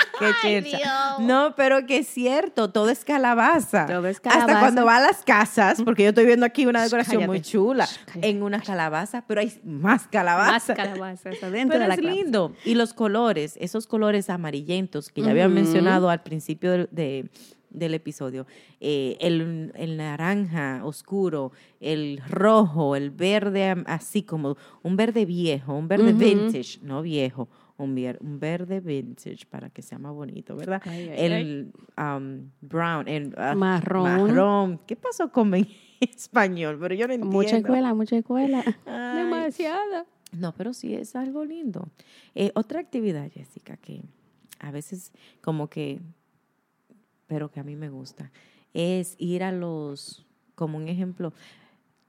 qué. 0.42 0.62
Dios. 0.62 0.80
No, 1.20 1.54
pero 1.54 1.84
que 1.86 1.98
es 1.98 2.08
cierto, 2.08 2.70
todo 2.70 2.88
es 2.88 3.04
calabaza. 3.04 3.86
Todo 3.86 4.06
es 4.08 4.16
Hasta 4.16 4.30
calabaza. 4.30 4.60
cuando 4.60 4.84
va 4.86 4.96
a 4.96 5.00
las 5.00 5.22
casas, 5.22 5.82
porque 5.82 6.02
yo 6.04 6.08
estoy 6.10 6.24
viendo 6.24 6.46
aquí 6.46 6.64
una 6.66 6.80
Shh, 6.80 6.84
decoración 6.84 7.26
muy 7.26 7.42
chula, 7.42 7.84
Shh, 7.86 8.18
en 8.22 8.42
una 8.42 8.60
calabaza, 8.62 9.22
pero 9.26 9.40
hay 9.42 9.48
más 9.64 10.02
Más 10.02 10.08
calabaza. 10.08 10.74
calabazas 10.74 11.34
adentro 11.42 11.74
Pero 11.78 11.82
de 11.82 11.88
la 11.88 11.94
es 11.94 12.00
calabaza. 12.00 12.22
lindo. 12.22 12.52
Y 12.64 12.74
los 12.74 12.94
colores, 12.94 13.56
esos 13.60 13.86
colores 13.86 14.30
amarillentos 14.30 15.10
que 15.10 15.22
ya 15.22 15.30
había 15.30 15.48
mencionado 15.48 16.08
al 16.10 16.22
principio 16.22 16.86
de- 16.86 17.28
del 17.70 17.94
episodio, 17.94 18.46
eh, 18.80 19.16
el, 19.20 19.72
el 19.74 19.96
naranja 19.96 20.80
oscuro, 20.84 21.52
el 21.80 22.20
rojo, 22.28 22.96
el 22.96 23.10
verde 23.10 23.74
así 23.86 24.22
como 24.22 24.56
un 24.82 24.96
verde 24.96 25.24
viejo, 25.26 25.74
un 25.74 25.88
verde 25.88 26.12
vintage, 26.12 26.78
no 26.82 27.02
viejo, 27.02 27.48
un, 27.78 27.94
vier- 27.94 28.18
un 28.20 28.40
verde 28.40 28.80
vintage 28.80 29.44
para 29.50 29.68
que 29.70 29.82
sea 29.82 29.98
más 29.98 30.12
bonito, 30.14 30.56
¿verdad? 30.56 30.80
Ay, 30.86 31.08
ay, 31.10 31.16
el 31.18 31.72
um, 31.98 32.50
brown, 32.62 33.06
el 33.08 33.34
ah, 33.36 33.54
Marrón. 33.54 34.02
marrón. 34.04 34.80
¿Qué 34.86 34.96
pasó 34.96 35.30
con 35.30 35.50
mi 35.50 35.66
español? 36.00 36.78
Pero 36.80 36.94
yo 36.94 37.06
no 37.06 37.12
entiendo. 37.14 37.36
Mucha 37.36 37.56
escuela, 37.58 37.92
mucha 37.94 38.16
escuela. 38.16 38.64
Demasiada. 39.14 40.06
No, 40.32 40.52
pero 40.54 40.72
sí 40.74 40.94
es 40.94 41.14
algo 41.16 41.44
lindo. 41.44 41.88
Eh, 42.34 42.50
otra 42.54 42.80
actividad, 42.80 43.30
Jessica, 43.30 43.76
que 43.76 44.02
a 44.58 44.70
veces 44.70 45.12
como 45.40 45.68
que, 45.68 46.00
pero 47.26 47.50
que 47.50 47.60
a 47.60 47.64
mí 47.64 47.76
me 47.76 47.88
gusta, 47.88 48.30
es 48.74 49.14
ir 49.18 49.42
a 49.42 49.52
los, 49.52 50.26
como 50.54 50.76
un 50.78 50.88
ejemplo, 50.88 51.32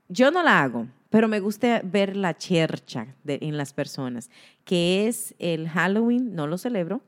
yo 0.09 0.31
no 0.31 0.41
la 0.43 0.63
hago, 0.63 0.87
pero 1.09 1.27
me 1.27 1.39
gusta 1.39 1.81
ver 1.83 2.15
la 2.15 2.37
chercha 2.37 3.07
de- 3.23 3.39
en 3.41 3.57
las 3.57 3.73
personas, 3.73 4.29
que 4.65 5.07
es 5.07 5.35
el 5.39 5.67
Halloween, 5.69 6.33
no 6.35 6.47
lo 6.47 6.57
celebro, 6.57 7.01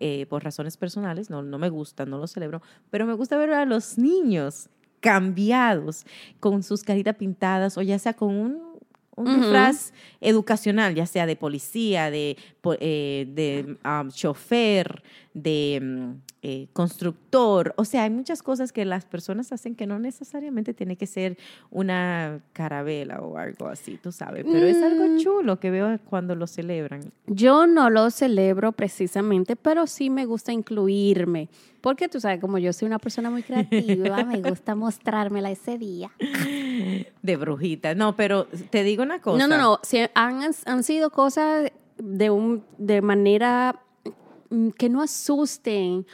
eh, 0.00 0.26
por 0.28 0.42
razones 0.44 0.76
personales, 0.76 1.30
no, 1.30 1.42
no 1.42 1.58
me 1.58 1.68
gusta, 1.68 2.06
no 2.06 2.18
lo 2.18 2.26
celebro, 2.26 2.62
pero 2.90 3.06
me 3.06 3.12
gusta 3.14 3.36
ver 3.36 3.52
a 3.52 3.64
los 3.64 3.98
niños 3.98 4.68
cambiados, 5.00 6.04
con 6.40 6.62
sus 6.64 6.82
caritas 6.82 7.14
pintadas, 7.16 7.78
o 7.78 7.82
ya 7.82 7.98
sea 8.00 8.14
con 8.14 8.34
un, 8.34 8.67
un 9.18 9.28
Ujú. 9.28 9.38
disfraz 9.40 9.92
educacional, 10.20 10.94
ya 10.94 11.06
sea 11.06 11.26
de 11.26 11.36
policía, 11.36 12.10
de, 12.10 12.36
eh, 12.80 13.26
de 13.34 13.76
um, 13.84 14.10
chofer, 14.10 15.02
de 15.34 15.80
mm, 15.82 16.10
eh, 16.42 16.68
constructor, 16.72 17.74
o 17.76 17.84
sea, 17.84 18.04
hay 18.04 18.10
muchas 18.10 18.42
cosas 18.44 18.72
que 18.72 18.84
las 18.84 19.04
personas 19.04 19.50
hacen 19.52 19.74
que 19.74 19.86
no 19.86 19.98
necesariamente 19.98 20.72
tiene 20.72 20.96
que 20.96 21.06
ser 21.06 21.36
una 21.70 22.40
carabela 22.52 23.20
o 23.20 23.38
algo 23.38 23.66
así, 23.66 23.98
tú 24.00 24.12
sabes, 24.12 24.44
pero 24.50 24.66
es 24.66 24.80
algo 24.82 25.04
Mm. 25.04 25.16
chulo 25.18 25.58
que 25.58 25.70
veo 25.70 25.98
cuando 26.08 26.34
lo 26.36 26.46
celebran. 26.46 27.00
Yo 27.26 27.66
no 27.66 27.90
lo 27.90 28.10
celebro 28.10 28.70
precisamente, 28.72 29.56
pero 29.56 29.86
sí 29.88 30.10
me 30.10 30.26
gusta 30.26 30.52
incluirme. 30.52 31.48
Porque 31.80 32.08
tú 32.08 32.20
sabes, 32.20 32.40
como 32.40 32.58
yo 32.58 32.72
soy 32.72 32.86
una 32.86 32.98
persona 32.98 33.30
muy 33.30 33.42
creativa, 33.44 34.24
me 34.24 34.40
gusta 34.42 34.74
mostrármela 34.74 35.50
ese 35.50 35.78
día. 35.78 36.10
De 37.22 37.36
brujita. 37.36 37.94
No, 37.94 38.16
pero 38.16 38.46
te 38.46 38.82
digo 38.82 39.02
una 39.02 39.20
cosa. 39.20 39.38
No, 39.38 39.48
no, 39.48 39.60
no. 39.60 39.80
Si 39.82 39.98
han, 40.14 40.40
han 40.64 40.82
sido 40.82 41.10
cosas 41.10 41.70
de, 41.98 42.30
un, 42.30 42.64
de 42.78 43.02
manera 43.02 43.80
mm, 44.50 44.70
que 44.70 44.88
no 44.88 45.02
asusten 45.02 46.06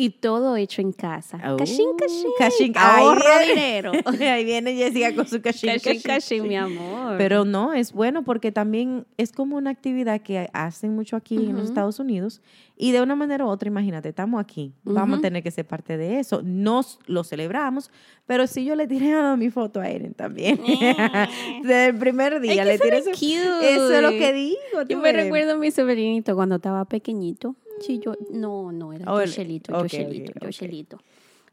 y 0.00 0.10
todo 0.10 0.56
hecho 0.56 0.80
en 0.80 0.92
casa. 0.92 1.38
Oh, 1.46 1.56
Cachín, 1.56 1.88
cachín. 1.98 2.30
cachín. 2.38 2.72
Ahorro 2.76 3.22
Ahí 3.22 3.46
viene. 3.46 3.60
dinero. 3.62 3.92
Ahí 4.32 4.44
viene 4.44 4.74
Jessica 4.74 5.14
con 5.14 5.26
su 5.26 5.42
cachín, 5.42 5.70
Cachín, 5.72 5.92
cachín, 5.94 6.02
cachín, 6.02 6.48
mi 6.48 6.56
amor. 6.56 7.16
Pero 7.18 7.44
no, 7.44 7.72
es 7.74 7.92
bueno 7.92 8.24
porque 8.24 8.50
también 8.50 9.06
es 9.18 9.30
como 9.32 9.56
una 9.56 9.70
actividad 9.70 10.20
que 10.22 10.48
hacen 10.52 10.94
mucho 10.94 11.16
aquí 11.16 11.36
en 11.36 11.56
los. 11.56 11.70
Estados 11.70 12.00
Unidos 12.00 12.40
y 12.76 12.92
de 12.92 13.00
una 13.02 13.14
manera 13.14 13.44
u 13.44 13.48
otra, 13.48 13.68
imagínate, 13.68 14.08
estamos 14.08 14.40
aquí, 14.40 14.72
vamos 14.82 15.18
a 15.18 15.22
tener 15.22 15.42
que 15.42 15.50
ser 15.50 15.66
parte 15.66 15.96
de 15.96 16.18
eso. 16.18 16.40
Nos 16.42 16.98
lo 17.06 17.22
celebramos, 17.22 17.90
pero 18.26 18.46
sí 18.46 18.64
yo 18.64 18.74
le 18.74 18.86
tiré 18.88 19.12
a 19.12 19.36
mi 19.36 19.50
foto 19.50 19.80
a 19.80 19.88
Eren 19.88 20.14
también. 20.14 20.58
Desde 21.62 21.86
el 21.86 21.96
primer 21.98 22.40
día 22.40 22.62
Ay, 22.62 22.68
le 22.70 22.78
tiré 22.78 23.02
cute. 23.02 23.74
Eso 23.74 23.92
es 23.92 24.02
lo 24.02 24.10
que 24.10 24.32
digo. 24.32 24.82
Yo 24.88 24.98
me 24.98 25.12
recuerdo 25.12 25.52
a 25.52 25.56
mi 25.58 25.70
sobrinito 25.70 26.34
cuando 26.34 26.56
estaba 26.56 26.84
pequeñito. 26.86 27.54
Sí, 27.80 27.98
yo, 27.98 28.14
no, 28.30 28.72
no, 28.72 28.92
era 28.92 29.12
Oh, 29.12 29.20
el- 29.20 29.26
Yoshelito, 29.28 29.72
ok, 29.76 29.82
Yoshelito, 29.84 30.30
ok, 30.32 30.36
ok. 30.36 30.44
Yoshelito. 30.44 30.98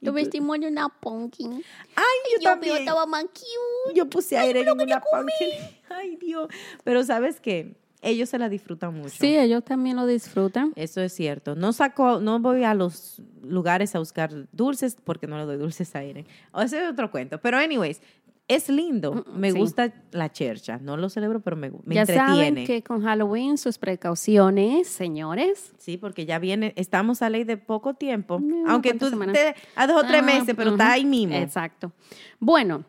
Lo 0.02 0.14
vestimos 0.14 0.56
en 0.58 0.66
una 0.66 0.90
pumpkin. 0.90 1.54
Ay, 1.96 2.06
yo, 2.32 2.38
Yo 2.40 2.50
también. 2.52 2.74
veo 2.76 2.80
estaba 2.84 3.06
más 3.08 3.24
cute. 3.24 3.96
Yo 3.96 4.08
puse 4.08 4.38
aire 4.38 4.62
en 4.62 4.70
una 4.70 5.02
pumpkin. 5.02 5.50
Ay, 5.90 6.18
Dios. 6.18 6.50
Pero 6.84 7.04
¿sabes 7.04 7.40
qué? 7.42 7.76
Ellos 8.04 8.30
se 8.30 8.38
la 8.38 8.48
disfrutan 8.48 8.94
mucho. 8.94 9.16
Sí, 9.20 9.36
ellos 9.36 9.64
también 9.66 9.96
lo 9.96 10.06
disfrutan. 10.06 10.72
Eso 10.76 11.02
es 11.02 11.14
cierto. 11.14 11.56
No 11.56 11.74
saco, 11.74 12.20
no 12.20 12.40
voy 12.40 12.64
a 12.64 12.76
los 12.76 13.24
lugares 13.42 13.96
a 13.96 14.00
buscar 14.00 14.32
dulces 14.52 14.96
porque 15.04 15.26
no 15.26 15.36
le 15.40 15.46
doy 15.46 15.58
dulces 15.58 15.96
a 15.96 16.04
Irene. 16.04 16.28
O 16.52 16.62
ese 16.62 16.84
es 16.84 16.92
otro 16.92 17.10
cuento. 17.10 17.40
Pero 17.42 17.58
anyways, 17.58 18.00
es 18.48 18.70
lindo. 18.70 19.26
Me 19.34 19.52
sí. 19.52 19.58
gusta 19.60 19.94
la 20.12 20.32
chercha. 20.32 20.78
No 20.82 20.96
lo 20.98 21.10
celebro, 21.10 21.42
pero 21.42 21.56
me, 21.58 21.70
me 21.84 21.96
ya 21.96 22.02
entretiene. 22.02 22.28
saben 22.36 22.66
que 22.66 22.82
con 22.84 23.04
Halloween 23.04 23.58
sus 23.58 23.78
precauciones, 23.78 24.88
señores. 24.88 25.74
Sí, 25.78 25.98
porque 25.98 26.26
ya 26.26 26.40
viene, 26.40 26.74
estamos 26.78 27.22
a 27.22 27.30
ley 27.30 27.44
de 27.44 27.58
poco 27.58 27.94
tiempo. 27.96 28.40
Mm, 28.40 28.68
Aunque 28.70 28.90
¿cuántas 28.98 29.12
tú 29.12 29.32
te, 29.34 29.56
a 29.76 29.88
dos 29.88 30.04
o 30.04 30.08
tres 30.08 30.22
Ah, 30.22 30.26
meses, 30.26 30.54
pero 30.56 30.70
ujú. 30.72 30.76
está 30.80 30.92
ahí 30.94 31.04
mismo. 31.06 31.36
Exacto. 31.36 31.92
Bueno, 32.40 32.86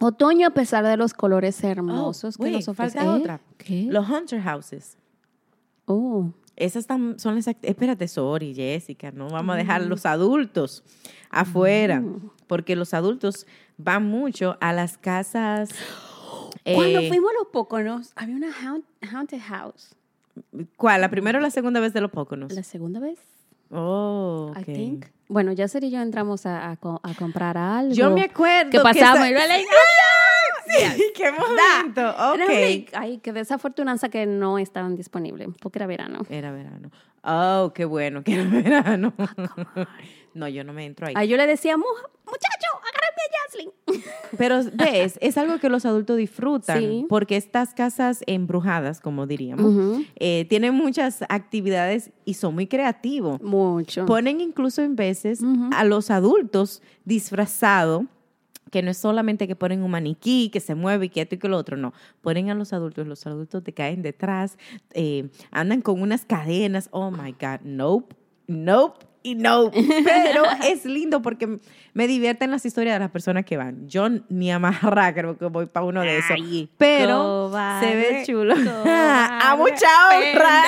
otoño 0.00 0.48
a 0.48 0.50
pesar 0.50 0.84
de 0.84 0.96
los 0.96 1.14
colores 1.14 1.62
hermosos 1.64 2.34
Oh, 2.34 2.38
que 2.38 2.44
wait, 2.44 2.54
nos 2.56 2.68
ofrece. 2.68 2.98
falta 2.98 3.10
¿Eh? 3.16 3.20
otra. 3.20 3.40
¿Qué? 3.58 3.82
Los 3.90 4.08
Hunter 4.08 4.40
Houses. 4.42 4.98
Oh, 5.86 6.30
Esas 6.56 6.86
tam- 6.86 7.18
son 7.18 7.36
las... 7.36 7.46
Espérate, 7.48 8.06
Sori, 8.06 8.54
Jessica, 8.54 9.10
no 9.12 9.28
vamos 9.30 9.54
a 9.54 9.58
dejar 9.58 9.80
a 9.80 9.84
los 9.86 10.04
adultos 10.04 10.84
afuera, 11.30 12.02
porque 12.50 12.74
los 12.74 12.94
adultos 12.94 13.46
van 13.78 14.04
mucho 14.04 14.58
a 14.60 14.72
las 14.72 14.98
casas... 14.98 15.70
Cuando 16.64 16.98
eh, 16.98 17.08
fuimos 17.08 17.30
a 17.30 17.34
los 17.38 17.46
Poconos, 17.52 18.12
había 18.16 18.34
una 18.36 18.48
haunt- 18.52 18.84
haunted 19.10 19.40
house. 19.40 19.94
¿Cuál? 20.76 21.00
¿La 21.00 21.08
primera 21.08 21.38
o 21.38 21.40
la 21.42 21.50
segunda 21.50 21.78
vez 21.80 21.92
de 21.94 22.00
los 22.00 22.10
Poconos? 22.10 22.52
La 22.52 22.62
segunda 22.64 22.98
vez, 23.00 23.18
Oh, 23.70 24.52
I 24.56 24.60
ok. 24.62 24.66
think. 24.66 25.06
Bueno, 25.28 25.52
ya 25.52 25.68
y 25.84 25.90
yo 25.90 26.00
entramos 26.02 26.44
a, 26.44 26.70
a 26.72 26.76
a 27.02 27.14
comprar 27.14 27.56
algo. 27.56 27.94
Yo 27.94 28.10
me 28.10 28.22
acuerdo 28.22 28.70
que 28.70 28.80
pasamos. 28.80 29.20
esa- 29.20 29.30
y 29.30 29.32
yo 29.32 29.38
le- 29.38 29.64
Sí, 30.96 31.04
¡Qué 31.16 31.30
momento! 31.32 32.00
Era 32.00 32.32
Ok. 32.32 32.40
una- 32.50 33.00
Ay, 33.00 33.18
qué 33.18 33.32
desafortunanza 33.32 34.08
que 34.08 34.26
no 34.26 34.58
estaban 34.58 34.96
disponibles, 34.96 35.48
porque 35.60 35.78
era 35.78 35.86
verano. 35.86 36.20
Era 36.28 36.50
verano. 36.50 36.90
Oh, 37.22 37.72
qué 37.74 37.84
bueno 37.84 38.22
que 38.24 38.34
era 38.34 38.44
verano. 38.50 39.14
No, 40.34 40.48
yo 40.48 40.64
no 40.64 40.72
me 40.72 40.84
entro 40.86 41.06
ahí. 41.08 41.14
Ahí 41.16 41.28
yo 41.28 41.36
le 41.36 41.46
decía, 41.46 41.76
"Mu- 41.76 41.84
muchacho, 42.24 42.68
agárrame 42.78 43.22
a 43.26 43.48
Jaslyn. 43.48 43.70
Pero 44.38 44.60
ves, 44.74 45.18
es 45.20 45.36
algo 45.36 45.58
que 45.58 45.68
los 45.68 45.84
adultos 45.84 46.16
disfrutan, 46.16 46.78
Sí. 46.78 47.06
porque 47.08 47.36
estas 47.36 47.74
casas 47.74 48.22
embrujadas, 48.26 49.00
como 49.00 49.26
diríamos, 49.26 50.00
eh, 50.16 50.46
tienen 50.48 50.74
muchas 50.74 51.22
actividades 51.28 52.10
y 52.24 52.34
son 52.34 52.54
muy 52.54 52.66
creativos. 52.68 53.40
Mucho. 53.42 54.06
Ponen 54.06 54.40
incluso 54.40 54.82
en 54.82 54.94
veces 54.96 55.40
a 55.72 55.84
los 55.84 56.10
adultos 56.10 56.82
disfrazados, 57.04 58.04
que 58.70 58.82
no 58.82 58.92
es 58.92 58.98
solamente 58.98 59.48
que 59.48 59.56
ponen 59.56 59.82
un 59.82 59.90
maniquí 59.90 60.48
que 60.50 60.60
se 60.60 60.76
mueve 60.76 61.06
y 61.06 61.08
que 61.08 61.22
esto 61.22 61.34
y 61.34 61.38
que 61.38 61.48
lo 61.48 61.56
otro, 61.56 61.76
no. 61.76 61.92
Ponen 62.20 62.50
a 62.50 62.54
los 62.54 62.72
adultos, 62.72 63.04
los 63.08 63.26
adultos 63.26 63.64
te 63.64 63.72
caen 63.74 64.00
detrás, 64.02 64.56
eh, 64.94 65.28
andan 65.50 65.82
con 65.82 66.00
unas 66.00 66.24
cadenas. 66.24 66.88
Oh 66.92 67.10
my 67.10 67.32
God, 67.32 67.62
nope, 67.64 68.14
nope 68.46 69.04
y 69.22 69.34
nope. 69.34 69.82
Pero 70.04 70.44
es 70.66 70.84
lindo 70.84 71.22
porque 71.22 71.58
me 71.94 72.06
divierten 72.06 72.50
las 72.50 72.64
historias 72.64 72.94
de 72.96 73.00
las 73.00 73.10
personas 73.10 73.44
que 73.44 73.56
van. 73.56 73.88
Yo 73.88 74.08
ni 74.28 74.50
amarra 74.50 75.12
creo 75.14 75.36
que 75.36 75.46
voy 75.46 75.66
para 75.66 75.86
uno 75.86 76.00
de 76.02 76.18
esos. 76.18 76.30
Ay, 76.32 76.68
pero 76.78 77.50
se 77.80 77.94
ve 77.96 78.02
cobarde, 78.04 78.22
chulo. 78.26 78.54
cobarde, 78.54 78.90
a 79.44 79.56
mucha 79.56 79.88
honra. 80.08 80.62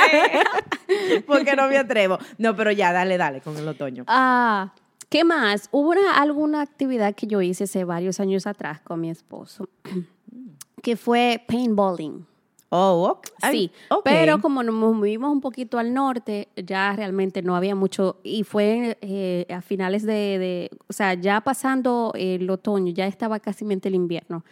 porque 1.26 1.54
no 1.56 1.68
me 1.68 1.78
atrevo. 1.78 2.18
No, 2.38 2.54
pero 2.56 2.70
ya, 2.72 2.92
dale, 2.92 3.16
dale 3.18 3.40
con 3.40 3.56
el 3.56 3.66
otoño. 3.68 4.04
Ah, 4.08 4.72
¿qué 5.08 5.24
más? 5.24 5.68
Hubo 5.70 5.90
una- 5.90 6.16
alguna 6.20 6.60
actividad 6.60 7.14
que 7.14 7.26
yo 7.26 7.40
hice 7.40 7.64
hace 7.64 7.84
varios 7.84 8.20
años 8.20 8.46
atrás 8.46 8.80
con 8.80 9.00
mi 9.00 9.10
esposo, 9.10 9.68
que 10.82 10.96
fue 10.96 11.42
paintballing. 11.46 12.26
Oh, 12.74 13.06
ok. 13.10 13.26
Ay, 13.42 13.52
Sí, 13.52 13.70
pero 14.02 14.40
como 14.40 14.62
nos 14.62 14.74
movimos 14.74 15.30
un 15.30 15.42
poquito 15.42 15.78
al 15.78 15.92
norte, 15.92 16.48
ya 16.56 16.94
realmente 16.96 17.42
no 17.42 17.54
había 17.54 17.74
mucho, 17.74 18.16
y 18.22 18.44
fue 18.44 18.96
eh, 19.02 19.44
a 19.50 19.60
finales 19.60 20.04
de, 20.04 20.38
de- 20.38 20.70
o 20.88 20.92
sea, 20.94 21.12
ya 21.12 21.42
pasando 21.42 22.12
el 22.16 22.48
otoño, 22.48 22.90
ya 22.94 23.06
estaba 23.06 23.40
casi 23.40 23.66
el 23.88 23.94
invierno, 23.94 24.42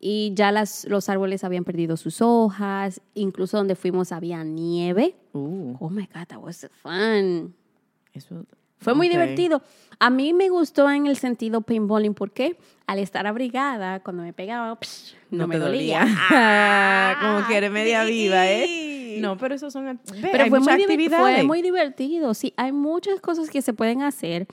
y 0.00 0.32
ya 0.34 0.52
las, 0.52 0.86
los 0.86 1.10
árboles 1.10 1.44
habían 1.44 1.64
perdido 1.64 1.98
sus 1.98 2.22
hojas, 2.22 3.02
incluso 3.14 3.58
donde 3.58 3.74
fuimos 3.76 4.10
había 4.10 4.42
nieve. 4.42 5.14
Uh, 5.34 5.74
Oh 5.78 5.90
my 5.90 6.06
God, 6.14 6.26
that 6.28 6.38
was 6.40 6.66
fun. 6.82 7.54
eso. 8.14 8.46
Fue 8.78 8.94
muy 8.94 9.08
divertido. 9.08 9.62
A 9.98 10.10
mí 10.10 10.32
me 10.34 10.48
gustó 10.50 10.90
en 10.90 11.06
el 11.06 11.16
sentido 11.16 11.62
paintballing 11.62 12.14
porque 12.14 12.56
al 12.86 12.98
estar 12.98 13.26
abrigada, 13.26 14.00
cuando 14.00 14.22
me 14.22 14.32
pegaba, 14.32 14.78
psh, 14.78 15.14
no, 15.30 15.46
me 15.46 15.58
dolía. 15.58 16.04
Ah, 16.30 17.16
Como 17.20 17.48
que 17.48 17.56
eres 17.56 17.70
media 17.70 18.04
sí. 18.04 18.10
viva, 18.12 18.46
¿eh? 18.46 19.16
No, 19.20 19.38
pero 19.38 19.54
eso 19.54 19.70
son. 19.70 19.86
ve, 20.20 20.28
Pero 20.30 20.44
hay 20.44 20.50
fue 20.50 20.58
muy, 20.60 20.66
muchas 20.66 20.76
diver- 20.78 20.82
actividades. 20.84 21.34
fue 21.36 21.42
muy 21.44 21.62
divertido. 21.62 22.34
Sí, 22.34 22.52
hay 22.58 22.72
muchas 22.72 23.20
cosas 23.20 23.48
que 23.48 23.62
se 23.62 23.72
pueden 23.72 24.02
hacer 24.02 24.46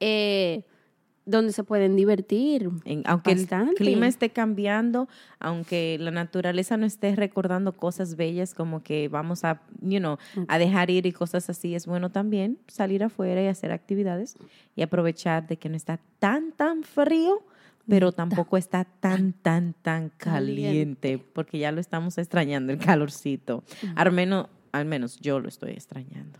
eh, 0.00 0.62
donde 1.28 1.52
se 1.52 1.62
pueden 1.62 1.94
divertir. 1.94 2.70
En- 2.84 3.02
aunque 3.04 3.34
Bastante. 3.34 3.70
el 3.72 3.76
clima 3.76 4.06
esté 4.08 4.30
cambiando, 4.30 5.08
aunque 5.38 5.96
la 6.00 6.10
naturaleza 6.10 6.76
no 6.76 6.86
esté 6.86 7.14
recordando 7.14 7.72
cosas 7.76 8.16
bellas 8.16 8.54
como 8.54 8.82
que 8.82 9.08
vamos 9.08 9.44
a, 9.44 9.60
you 9.82 9.98
know, 9.98 10.16
a 10.48 10.58
dejar 10.58 10.90
ir 10.90 11.04
y 11.06 11.12
cosas 11.12 11.50
así, 11.50 11.74
es 11.74 11.86
bueno 11.86 12.10
también 12.10 12.58
salir 12.66 13.04
afuera 13.04 13.42
y 13.42 13.46
hacer 13.46 13.72
actividades 13.72 14.36
y 14.74 14.82
aprovechar 14.82 15.46
de 15.46 15.58
que 15.58 15.68
no 15.68 15.76
está 15.76 16.00
tan, 16.18 16.52
tan 16.52 16.82
frío, 16.82 17.42
pero 17.86 18.12
tampoco 18.12 18.56
está 18.56 18.84
tan, 18.84 19.32
tan, 19.34 19.74
tan 19.74 20.08
caliente, 20.16 21.18
porque 21.18 21.58
ya 21.58 21.72
lo 21.72 21.80
estamos 21.80 22.16
extrañando, 22.18 22.72
el 22.72 22.78
calorcito. 22.78 23.64
Al 23.96 24.12
menos, 24.12 24.46
al 24.72 24.86
menos 24.86 25.18
yo 25.20 25.40
lo 25.40 25.48
estoy 25.48 25.72
extrañando. 25.72 26.38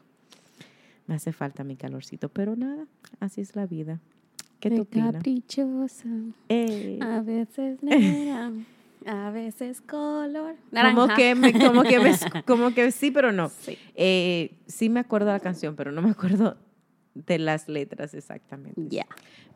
Me 1.07 1.14
hace 1.14 1.33
falta 1.33 1.64
mi 1.64 1.77
calorcito, 1.77 2.29
pero 2.29 2.55
nada, 2.57 2.87
así 3.20 3.40
es 3.40 3.57
la 3.57 3.66
vida. 3.66 3.98
¿Qué 4.61 4.81
opinas? 4.81 5.12
caprichosa. 5.12 6.09
Eh. 6.49 6.99
A 7.01 7.21
veces 7.21 7.83
negra, 7.83 8.51
a 9.07 9.31
veces 9.31 9.81
color. 9.81 10.57
Como 10.71 11.07
naranja. 11.07 11.14
que, 11.16 11.35
me, 11.35 11.53
como, 11.53 11.83
que 11.83 12.01
me- 12.01 12.14
como 12.47 12.75
que 12.75 12.90
sí, 12.90 13.11
pero 13.11 13.33
no. 13.33 13.49
Sí. 13.49 13.79
Eh, 13.94 14.57
sí 14.66 14.88
me 14.88 15.01
acuerdo 15.01 15.27
de 15.29 15.35
la 15.35 15.40
canción, 15.40 15.77
pero 15.77 15.92
no 15.92 16.03
me 16.03 16.11
acuerdo 16.11 16.57
de 17.14 17.38
las 17.38 17.68
letras 17.68 18.14
exactamente. 18.14 18.81
Ya. 18.88 19.07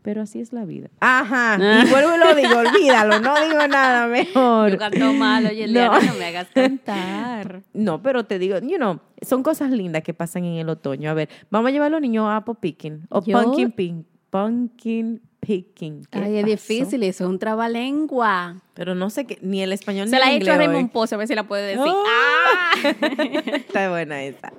Pero 0.02 0.22
así 0.22 0.40
es 0.40 0.52
la 0.52 0.64
vida. 0.64 0.88
Ajá. 0.98 1.56
Y 1.86 1.90
vuelvo 1.90 2.16
y 2.16 2.18
lo 2.18 2.34
digo, 2.34 2.58
olvídalo, 2.58 3.20
no 3.20 3.34
digo 3.46 3.66
nada 3.68 4.08
mejor. 4.08 4.72
Yo 4.72 4.78
canto 4.78 5.12
mal, 5.12 5.46
oye, 5.46 5.68
No. 5.68 6.00
no. 6.00 6.14
me 6.14 6.24
hagas 6.26 6.48
cantar. 6.48 7.62
No, 7.72 8.02
pero 8.02 8.24
te 8.24 8.38
digo, 8.40 8.58
you 8.58 8.76
know, 8.78 8.98
son 9.20 9.42
cosas 9.44 9.70
lindas 9.70 10.02
que 10.02 10.12
pasan 10.12 10.44
en 10.44 10.54
el 10.54 10.68
otoño. 10.68 11.08
A 11.10 11.14
ver, 11.14 11.28
vamos 11.50 11.68
a 11.68 11.72
llevar 11.72 11.86
a 11.86 11.90
los 11.90 12.00
niños 12.00 12.26
a 12.26 12.36
apple 12.38 12.54
picking 12.60 13.02
o 13.10 13.22
Yo- 13.24 13.40
pumpkin 13.42 13.70
picking. 13.70 14.06
Pumpkin 14.32 15.20
picking. 15.40 16.06
¿Qué 16.10 16.18
Ay, 16.18 16.36
es 16.38 16.42
pasó? 16.44 16.52
difícil, 16.52 17.02
eso 17.02 17.24
es 17.24 17.28
un 17.30 17.38
trabalengua. 17.38 18.62
Pero 18.72 18.94
no 18.94 19.10
sé 19.10 19.26
qué, 19.26 19.38
ni 19.42 19.60
el 19.62 19.72
español 19.74 20.08
Se 20.08 20.14
ni 20.16 20.20
la 20.20 20.28
el 20.30 20.34
he 20.34 20.36
hecho 20.36 20.52
a 20.52 20.54
inglés. 20.54 20.68
Raymond 20.68 20.90
Pozo, 20.90 21.16
a 21.16 21.18
ver 21.18 21.28
si 21.28 21.34
la 21.34 21.46
puede 21.46 21.66
decir. 21.76 21.82
Oh. 21.86 22.02
¡Ah! 22.06 22.70
Está 23.56 23.90
buena 23.90 24.22
esa. 24.22 24.54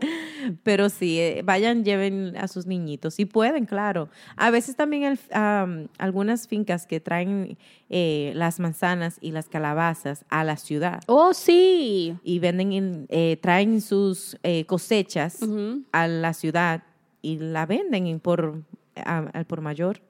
Pero 0.61 0.89
sí, 0.89 1.19
eh, 1.19 1.41
vayan, 1.43 1.83
lleven 1.83 2.37
a 2.37 2.47
sus 2.47 2.67
niñitos. 2.67 3.15
Si 3.15 3.25
pueden, 3.25 3.65
claro. 3.65 4.09
A 4.35 4.51
veces 4.51 4.75
también 4.75 5.03
el- 5.31 5.89
algunas 5.97 6.47
fincas 6.47 6.85
que 6.85 6.99
traen 6.99 7.57
eh, 7.89 8.31
las 8.35 8.59
manzanas 8.59 9.17
y 9.21 9.31
las 9.31 9.47
calabazas 9.49 10.23
a 10.29 10.43
la 10.43 10.57
ciudad 10.57 11.01
Oh, 11.07 11.33
sí. 11.33 12.15
y 12.23 12.37
venden, 12.39 12.73
en- 12.73 13.05
eh, 13.09 13.39
traen 13.41 13.81
sus 13.81 14.37
eh, 14.43 14.65
cosechas 14.65 15.39
a 15.91 16.07
la 16.07 16.33
ciudad 16.33 16.83
y 17.23 17.37
la 17.39 17.65
venden 17.65 18.05
en 18.05 18.19
por, 18.19 18.61
al 18.95 19.45
por 19.45 19.61
mayor. 19.61 20.01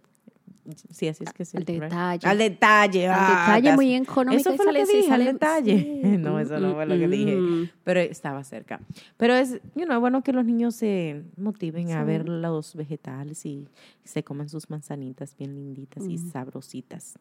Sí, 0.92 1.10
así 1.10 1.26
es 1.26 1.34
que 1.34 1.44
sí. 1.44 1.58
Al 1.58 1.66
detalle. 1.66 2.26
Al 2.28 2.38
detalle. 2.38 3.08
Al 3.10 3.16
ah, 3.20 3.30
detalle 3.46 3.70
that's- 3.72 3.76
muy 3.76 3.94
económico. 3.96 4.50
Eso 4.50 4.54
fue 4.56 4.66
lo 4.66 4.72
que 4.86 4.86
dije, 4.86 5.12
al 5.12 5.26
detalle. 5.26 5.78
sí. 6.02 6.18
No, 6.18 6.40
eso 6.40 6.58
no 6.58 6.70
Mm, 6.70 6.74
fue 6.76 6.86
lo 6.86 6.96
que 6.98 7.08
dije 7.10 7.36
mm. 7.36 7.70
pero 7.84 8.00
estaba 8.00 8.42
cerca. 8.46 8.80
Pero 9.18 9.34
es, 9.36 9.60
you 9.76 9.84
know, 9.84 10.00
bueno 10.00 10.24
que 10.24 10.32
los 10.32 10.46
niños 10.46 10.76
se 10.76 11.24
motiven 11.36 11.92
a 11.92 12.00
Sí. 12.02 12.08
ver 12.08 12.30
los 12.30 12.76
vegetales 12.76 13.46
y 13.46 13.68
se 14.06 14.24
coman 14.24 14.48
sus 14.48 14.70
manzanitas 14.70 15.36
bien 15.38 15.54
linditas 15.54 16.06
y 16.06 16.18
sabrositas. 16.18 17.20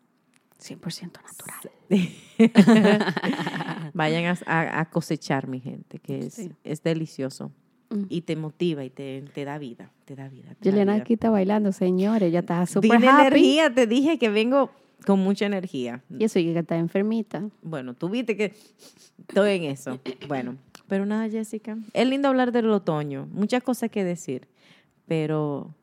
100% 0.61 1.19
natural. 1.21 1.73
Vayan 3.95 4.27
a, 4.27 4.39
a- 4.47 4.81
a 4.81 4.85
cosechar, 4.91 5.49
mi 5.49 5.59
gente, 5.59 5.99
que 5.99 6.21
es, 6.21 6.35
Sí. 6.35 6.53
es 6.63 6.81
delicioso 6.85 7.51
Mm. 7.93 8.07
y 8.09 8.23
te 8.23 8.37
motiva 8.37 8.85
y 8.85 8.91
te, 8.91 9.25
te 9.35 9.45
da 9.45 9.59
vida, 9.59 9.91
te 10.05 10.17
da 10.17 10.29
vida. 10.29 10.49
te 10.61 10.71
da 10.71 10.71
Juliana 10.71 10.93
vida. 10.95 11.03
aquí 11.03 11.15
está 11.15 11.31
bailando, 11.31 11.73
señores. 11.73 12.33
Ya 12.33 12.41
está 12.41 12.65
súper 12.67 12.93
happy. 12.93 13.07
energía, 13.07 13.75
te 13.75 13.87
dije 13.87 14.19
que 14.19 14.29
vengo 14.31 14.71
con 15.07 15.19
mucha 15.21 15.47
energía. 15.47 16.03
Y 16.19 16.25
eso, 16.25 16.39
y 16.39 16.53
que 16.53 16.59
está 16.59 16.77
enfermita. 16.77 17.43
Bueno, 17.63 17.95
tú 17.95 18.09
viste 18.09 18.37
que 18.37 18.55
estoy 19.29 19.53
en 19.53 19.65
eso. 19.65 19.99
Bueno, 20.29 20.57
pero 20.89 21.07
nada, 21.07 21.29
Jessica. 21.29 21.77
Es 21.93 22.09
lindo 22.09 22.29
hablar 22.29 22.53
del 22.53 22.71
otoño. 22.71 23.29
Muchas 23.33 23.63
cosas 23.63 23.91
que 23.91 24.05
decir. 24.05 24.49
Pero 25.07 25.75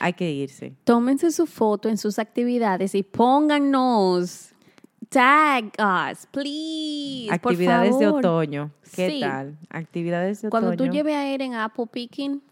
Hay 0.00 0.14
que 0.14 0.30
irse. 0.30 0.74
Tómense 0.84 1.30
su 1.30 1.46
foto 1.46 1.88
en 1.88 1.98
sus 1.98 2.18
actividades 2.18 2.94
y 2.94 3.02
pónganos. 3.02 4.53
Tag 5.14 5.72
us, 5.78 6.26
please. 6.26 7.26
por 7.40 7.52
Actividades 7.52 7.98
de 7.98 8.08
otoño. 8.08 8.70
¿Qué 8.94 9.10
Sí. 9.10 9.20
tal? 9.20 9.56
Actividades 9.70 10.42
de 10.42 10.50
Cuando 10.50 10.70
otoño. 10.72 10.90
tú 10.90 10.96
lleves 10.96 11.14
a 11.14 11.26
Eren 11.28 11.54
a 11.54 11.64
Apple 11.66 11.86
Picking, 11.90 12.42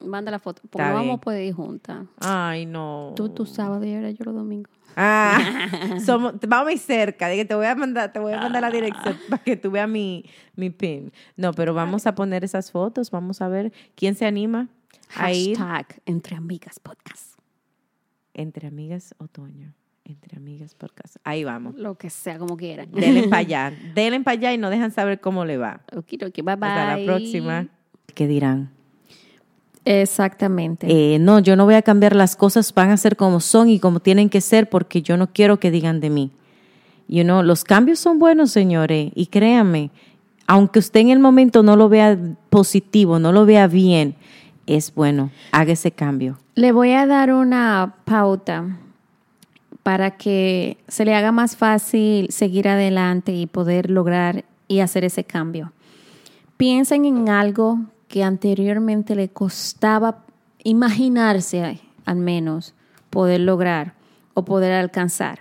manda 0.00 0.30
la 0.30 0.38
foto. 0.40 0.62
Porque 0.68 0.86
no 0.88 0.94
vamos 0.94 1.18
a 1.18 1.20
poder 1.20 1.44
ir 1.44 1.54
juntas. 1.54 2.04
Ay, 2.18 2.66
no. 2.66 3.12
Tú, 3.16 3.28
tú 3.28 3.46
sábado 3.46 3.84
y 3.84 3.94
ahora 3.94 4.10
yo 4.10 4.24
los 4.24 4.34
domingos. 4.34 4.72
Ah, 4.96 5.38
somos, 6.04 6.34
vamos 6.46 6.66
muy 6.72 6.78
cerca. 6.78 7.28
Dije, 7.28 7.44
te 7.44 7.54
voy 7.54 7.66
a 7.66 7.74
mandar, 7.74 8.12
te 8.12 8.18
voy 8.18 8.32
a 8.32 8.40
mandar 8.40 8.62
la 8.62 8.70
dirección 8.70 9.16
para 9.30 9.42
que 9.42 9.56
tú 9.56 9.70
veas 9.70 9.88
mi, 9.88 10.24
mi 10.56 10.70
pin. 10.70 11.12
No, 11.36 11.52
pero 11.52 11.74
vamos 11.74 12.06
a 12.06 12.14
poner 12.14 12.44
esas 12.44 12.70
fotos. 12.72 13.10
Vamos 13.12 13.40
a 13.40 13.48
ver 13.48 13.72
quién 13.94 14.14
se 14.16 14.26
anima 14.26 14.68
a 15.16 15.32
ir 15.32 15.56
Hashtag 15.58 16.02
Entre 16.06 16.36
Amigas 16.36 16.78
Podcast. 16.80 17.38
entre 18.34 18.66
amigas 18.66 19.14
otoño. 19.18 19.74
Entre 20.06 20.36
amigas 20.36 20.74
podcast. 20.74 21.16
Ahí 21.24 21.44
vamos. 21.44 21.76
Lo 21.76 21.94
que 21.94 22.10
sea, 22.10 22.38
como 22.38 22.58
quieran. 22.58 22.90
Denle 22.92 23.22
para 23.28 23.38
allá. 23.38 23.72
Denle 23.94 24.20
para 24.20 24.36
allá 24.36 24.52
y 24.52 24.58
no 24.58 24.68
dejan 24.68 24.92
saber 24.92 25.18
cómo 25.18 25.46
le 25.46 25.56
va. 25.56 25.80
Okidoki, 25.96 26.42
bye 26.42 26.56
bye. 26.56 26.68
Hasta 26.68 26.98
la 26.98 27.04
próxima. 27.06 27.68
¿Qué 28.14 28.26
dirán? 28.26 28.70
Exactamente. 29.86 30.86
Eh, 30.90 31.18
no, 31.18 31.38
yo 31.38 31.56
no 31.56 31.64
voy 31.64 31.74
a 31.74 31.82
cambiar 31.82 32.14
las 32.14 32.36
cosas, 32.36 32.72
van 32.74 32.90
a 32.90 32.96
ser 32.98 33.16
como 33.16 33.40
son 33.40 33.68
y 33.70 33.78
como 33.78 34.00
tienen 34.00 34.28
que 34.28 34.42
ser 34.42 34.68
porque 34.68 35.00
yo 35.00 35.16
no 35.16 35.32
quiero 35.32 35.58
que 35.58 35.70
digan 35.70 36.00
de 36.00 36.10
mí. 36.10 36.32
You 37.08 37.22
know, 37.22 37.42
los 37.42 37.64
cambios 37.64 37.98
son 37.98 38.18
buenos, 38.18 38.50
señores, 38.50 39.10
y 39.14 39.26
créanme, 39.26 39.90
aunque 40.46 40.78
usted 40.78 41.00
en 41.00 41.10
el 41.10 41.18
momento 41.18 41.62
no 41.62 41.76
lo 41.76 41.88
vea 41.88 42.18
positivo, 42.48 43.18
no 43.18 43.32
lo 43.32 43.44
vea 43.44 43.66
bien, 43.66 44.16
es 44.66 44.94
bueno, 44.94 45.30
haga 45.52 45.72
ese 45.72 45.92
cambio. 45.92 46.38
Le 46.54 46.72
voy 46.72 46.92
a 46.92 47.06
dar 47.06 47.32
una 47.32 47.96
pauta 48.06 48.78
para 49.84 50.12
que 50.12 50.78
se 50.88 51.04
le 51.04 51.14
haga 51.14 51.30
más 51.30 51.56
fácil 51.56 52.26
seguir 52.30 52.68
adelante 52.68 53.32
y 53.32 53.46
poder 53.46 53.90
lograr 53.90 54.44
y 54.66 54.80
hacer 54.80 55.04
ese 55.04 55.24
cambio. 55.24 55.72
Piensen 56.56 57.04
en 57.04 57.28
algo 57.28 57.80
que 58.08 58.24
anteriormente 58.24 59.14
le 59.14 59.28
costaba 59.28 60.24
imaginarse, 60.62 61.80
al 62.06 62.16
menos, 62.16 62.74
poder 63.10 63.40
lograr 63.40 63.92
o 64.32 64.46
poder 64.46 64.72
alcanzar 64.72 65.40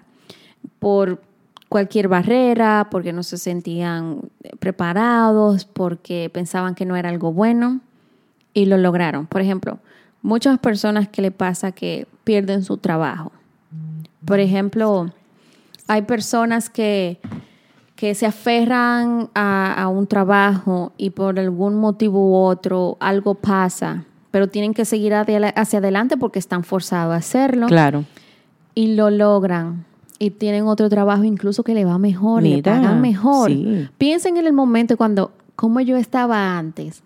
por 0.78 1.22
cualquier 1.70 2.10
barrera, 2.10 2.90
porque 2.92 3.14
no 3.14 3.24
se 3.24 3.38
sentían 3.38 4.30
preparados, 4.60 5.64
porque 5.64 6.30
pensaban 6.32 6.76
que 6.76 6.86
no 6.86 6.98
era 6.98 7.08
algo 7.08 7.32
bueno 7.32 7.80
y 8.54 8.66
lo 8.66 8.78
lograron. 8.78 9.26
Por 9.26 9.40
ejemplo, 9.40 9.80
muchas 10.22 10.60
personas 10.60 11.08
que 11.08 11.22
le 11.22 11.32
pasa 11.32 11.72
que 11.72 12.08
pierden 12.26 12.64
su 12.64 12.78
trabajo. 12.78 13.32
Por 14.26 14.40
ejemplo, 14.40 15.12
hay 15.88 16.04
personas 16.04 16.70
que, 16.70 17.20
que 17.96 18.16
se 18.16 18.26
aferran 18.26 19.30
a, 19.36 19.74
a 19.74 19.88
un 19.88 20.08
trabajo 20.08 20.94
y 20.98 21.10
por 21.12 21.40
algún 21.40 21.76
motivo 21.76 22.30
u 22.32 22.36
otro 22.36 22.98
algo 23.00 23.36
pasa, 23.36 24.06
pero 24.32 24.48
tienen 24.48 24.74
que 24.74 24.86
seguir 24.86 25.14
hacia 25.14 25.80
adelante 25.80 26.18
porque 26.18 26.40
están 26.40 26.64
forzados 26.64 27.14
a 27.14 27.18
hacerlo 27.18 27.68
Claro. 27.68 28.06
y 28.76 28.96
lo 28.96 29.10
logran. 29.10 29.86
Y 30.20 30.30
tienen 30.30 30.68
otro 30.68 30.90
trabajo 30.90 31.24
incluso 31.26 31.64
que 31.64 31.74
le 31.74 31.84
va 31.86 31.98
mejor, 31.98 32.44
le 32.44 32.56
Mira, 32.56 32.74
pagan 32.76 33.02
mejor. 33.02 33.50
sí. 33.52 33.90
Piensen 33.98 34.38
en 34.38 34.46
el 34.48 34.54
momento 34.54 34.96
cuando, 34.96 35.32
como 35.56 35.82
yo 35.82 35.98
estaba 35.98 36.58
antes, 36.58 37.04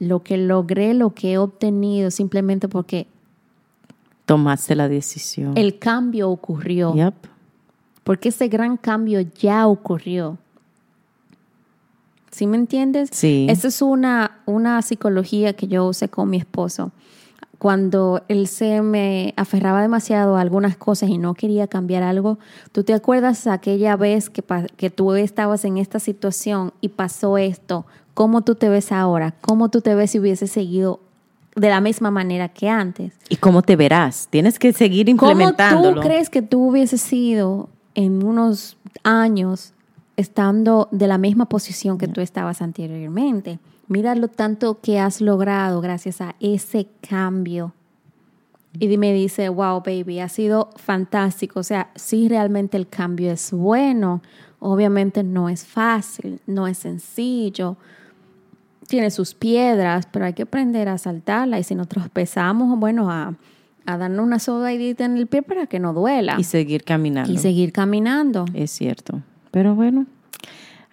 lo 0.00 0.24
que 0.24 0.36
logré, 0.38 0.92
lo 0.94 1.10
que 1.10 1.34
he 1.34 1.38
obtenido, 1.38 2.10
simplemente 2.10 2.68
porque 2.68 3.06
Tomaste 4.32 4.74
la 4.74 4.88
decisión. 4.88 5.52
el 5.58 5.78
cambio 5.78 6.30
ocurrió. 6.30 6.94
Yep. 6.94 7.14
Porque 8.02 8.30
ese 8.30 8.48
gran 8.48 8.78
cambio 8.78 9.20
ya 9.20 9.66
ocurrió. 9.66 10.38
¿Sí 12.30 12.46
me 12.46 12.56
entiendes? 12.56 13.10
Sí. 13.12 13.46
Esa 13.50 13.68
es 13.68 13.82
una, 13.82 14.38
una 14.46 14.80
psicología 14.80 15.52
que 15.52 15.68
yo 15.68 15.86
usé 15.86 16.08
con 16.08 16.30
mi 16.30 16.38
esposo. 16.38 16.92
Cuando 17.58 18.22
él 18.28 18.48
se 18.48 18.80
me 18.80 19.34
aferraba 19.36 19.82
demasiado 19.82 20.36
a 20.36 20.40
algunas 20.40 20.78
cosas 20.78 21.10
y 21.10 21.18
no 21.18 21.34
quería 21.34 21.66
cambiar 21.66 22.02
algo, 22.02 22.38
¿tú 22.72 22.84
te 22.84 22.94
acuerdas 22.94 23.46
aquella 23.46 23.96
vez 23.96 24.30
que, 24.30 24.42
que 24.78 24.88
tú 24.88 25.12
estabas 25.12 25.66
en 25.66 25.76
esta 25.76 26.00
situación 26.00 26.72
y 26.80 26.88
pasó 26.88 27.36
esto? 27.36 27.84
¿Cómo 28.14 28.40
tú 28.40 28.54
te 28.54 28.70
ves 28.70 28.92
ahora? 28.92 29.34
¿Cómo 29.42 29.68
tú 29.68 29.82
te 29.82 29.94
ves 29.94 30.12
si 30.12 30.18
hubieses 30.18 30.50
seguido 30.50 31.00
de 31.54 31.68
la 31.68 31.80
misma 31.80 32.10
manera 32.10 32.48
que 32.48 32.68
antes? 32.68 33.14
¿Y 33.28 33.36
cómo 33.36 33.62
te 33.62 33.76
verás? 33.76 34.28
Tienes 34.30 34.58
que 34.58 34.72
seguir 34.72 35.06
¿Cómo 35.16 35.32
implementándolo. 35.32 36.00
tú 36.00 36.00
crees 36.00 36.30
que 36.30 36.42
tú 36.42 36.68
hubieses 36.68 37.00
sido 37.00 37.68
en 37.94 38.24
unos 38.24 38.76
años 39.02 39.74
estando 40.16 40.88
de 40.90 41.06
la 41.06 41.18
misma 41.18 41.46
posición 41.46 41.98
que 41.98 42.08
tú 42.08 42.20
estabas 42.20 42.62
anteriormente? 42.62 43.58
Mira 43.88 44.14
lo 44.14 44.28
tanto 44.28 44.80
que 44.80 44.98
has 44.98 45.20
logrado 45.20 45.80
gracias 45.80 46.20
a 46.20 46.34
ese 46.40 46.88
cambio. 47.06 47.74
Y 48.78 48.96
me 48.96 49.12
dice, 49.12 49.50
wow, 49.50 49.82
baby, 49.84 50.20
ha 50.20 50.30
sido 50.30 50.70
fantástico. 50.76 51.60
O 51.60 51.62
sea, 51.62 51.90
sí, 51.94 52.28
realmente 52.28 52.78
el 52.78 52.88
cambio 52.88 53.30
es 53.30 53.52
bueno. 53.52 54.22
Obviamente 54.60 55.22
no 55.22 55.50
es 55.50 55.66
fácil, 55.66 56.40
no 56.46 56.66
es 56.66 56.78
sencillo. 56.78 57.76
Tiene 58.92 59.10
sus 59.10 59.32
piedras, 59.32 60.06
pero 60.12 60.26
hay 60.26 60.34
que 60.34 60.42
aprender 60.42 60.86
a 60.90 60.98
saltarla. 60.98 61.58
Y 61.58 61.62
si 61.64 61.74
nosotros 61.74 62.10
pesamos, 62.10 62.78
bueno, 62.78 63.10
a, 63.10 63.34
a 63.86 63.96
darnos 63.96 64.26
una 64.26 64.38
sobaidita 64.38 65.06
en 65.06 65.16
el 65.16 65.26
pie 65.28 65.40
para 65.40 65.66
que 65.66 65.78
no 65.78 65.94
duela. 65.94 66.36
Y 66.38 66.44
seguir 66.44 66.84
caminando. 66.84 67.32
Y 67.32 67.38
seguir 67.38 67.72
caminando. 67.72 68.44
Es 68.52 68.70
cierto. 68.70 69.22
Pero 69.50 69.74
bueno, 69.74 70.04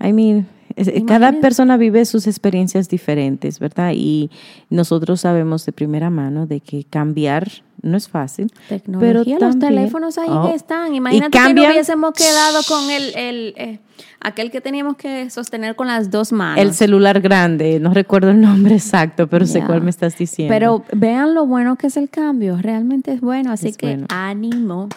I 0.02 0.14
mean, 0.14 0.48
es- 0.78 0.90
cada 1.06 1.34
persona 1.42 1.76
vive 1.76 2.06
sus 2.06 2.26
experiencias 2.26 2.88
diferentes, 2.88 3.60
¿verdad? 3.60 3.92
Y 3.94 4.30
nosotros 4.70 5.20
sabemos 5.20 5.66
de 5.66 5.74
primera 5.74 6.10
mano 6.10 6.48
de 6.48 6.62
que 6.62 6.86
cambiar 6.86 7.50
no 7.82 7.98
es 7.98 8.08
fácil. 8.10 8.52
Tecnología, 8.68 9.08
pero 9.38 9.46
los 9.48 9.60
también- 9.60 9.60
teléfonos 9.76 10.18
ahí 10.18 10.30
Oh, 10.30 10.52
están. 10.54 10.94
Imagínate 10.96 11.38
que 11.38 11.54
no 11.54 11.64
hubiésemos 11.64 12.14
quedado 12.14 12.60
con 12.68 12.90
el, 12.92 13.16
el 13.16 13.54
eh, 13.58 13.80
aquel 14.22 14.52
que 14.52 14.62
teníamos 14.62 14.96
que 14.98 15.30
sostener 15.30 15.76
con 15.76 15.88
las 15.88 16.10
dos 16.12 16.32
manos. 16.32 16.62
El 16.64 16.74
celular 16.74 17.22
grande, 17.22 17.80
no 17.80 17.94
recuerdo 17.94 18.32
el 18.32 18.42
nombre 18.42 18.76
exacto, 18.76 19.28
pero 19.28 19.46
sé 19.46 19.64
cuál 19.66 19.82
me 19.82 19.90
estás 19.90 20.18
diciendo. 20.18 20.54
Pero 20.54 20.84
vean 20.94 21.34
lo 21.34 21.46
bueno 21.46 21.76
que 21.76 21.88
es 21.88 21.98
el 21.98 22.10
cambio, 22.10 22.58
realmente 22.62 23.12
es 23.14 23.22
bueno, 23.22 23.52
así 23.52 23.70
Es 23.70 23.78
que 23.78 23.88
bueno. 23.88 24.06
ánimo 24.10 24.90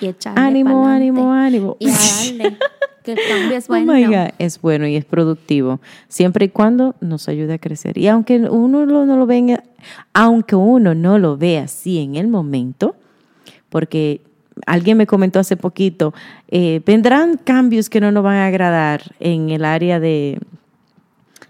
y 0.00 0.06
echarle 0.08 0.40
ánimo, 0.40 0.86
ánimo, 0.86 1.32
ánimo. 1.32 1.76
Y 1.78 1.88
a 1.88 1.92
darle, 1.92 2.56
que 3.02 3.12
el 3.12 3.18
cambio 3.28 3.56
es 3.58 3.68
bueno. 3.68 3.92
Oh 3.92 3.94
my 3.96 4.04
God, 4.04 4.30
es 4.38 4.60
bueno 4.60 4.86
y 4.86 4.96
es 4.96 5.04
productivo, 5.04 5.80
siempre 6.08 6.46
y 6.46 6.48
cuando 6.48 6.94
nos 7.00 7.28
ayude 7.28 7.54
a 7.54 7.58
crecer. 7.58 7.96
Y 7.98 8.08
aunque 8.08 8.38
uno 8.38 8.86
lo- 8.86 9.06
no 9.06 9.16
lo 9.16 9.26
venga, 9.26 9.62
aunque 10.12 10.56
uno 10.56 10.94
no 10.94 11.18
lo 11.18 11.36
vea 11.36 11.64
así 11.64 11.98
en 11.98 12.16
el 12.16 12.28
momento, 12.28 12.96
porque 13.68 14.20
alguien 14.66 14.96
me 14.98 15.06
comentó 15.06 15.38
hace 15.38 15.56
poquito, 15.56 16.12
eh, 16.48 16.82
vendrán 16.84 17.38
cambios 17.42 17.88
que 17.88 18.00
no 18.00 18.12
nos 18.12 18.22
van 18.22 18.36
a 18.36 18.46
agradar 18.46 19.02
en 19.20 19.48
el 19.50 19.64
área 19.64 20.00
de, 20.00 20.38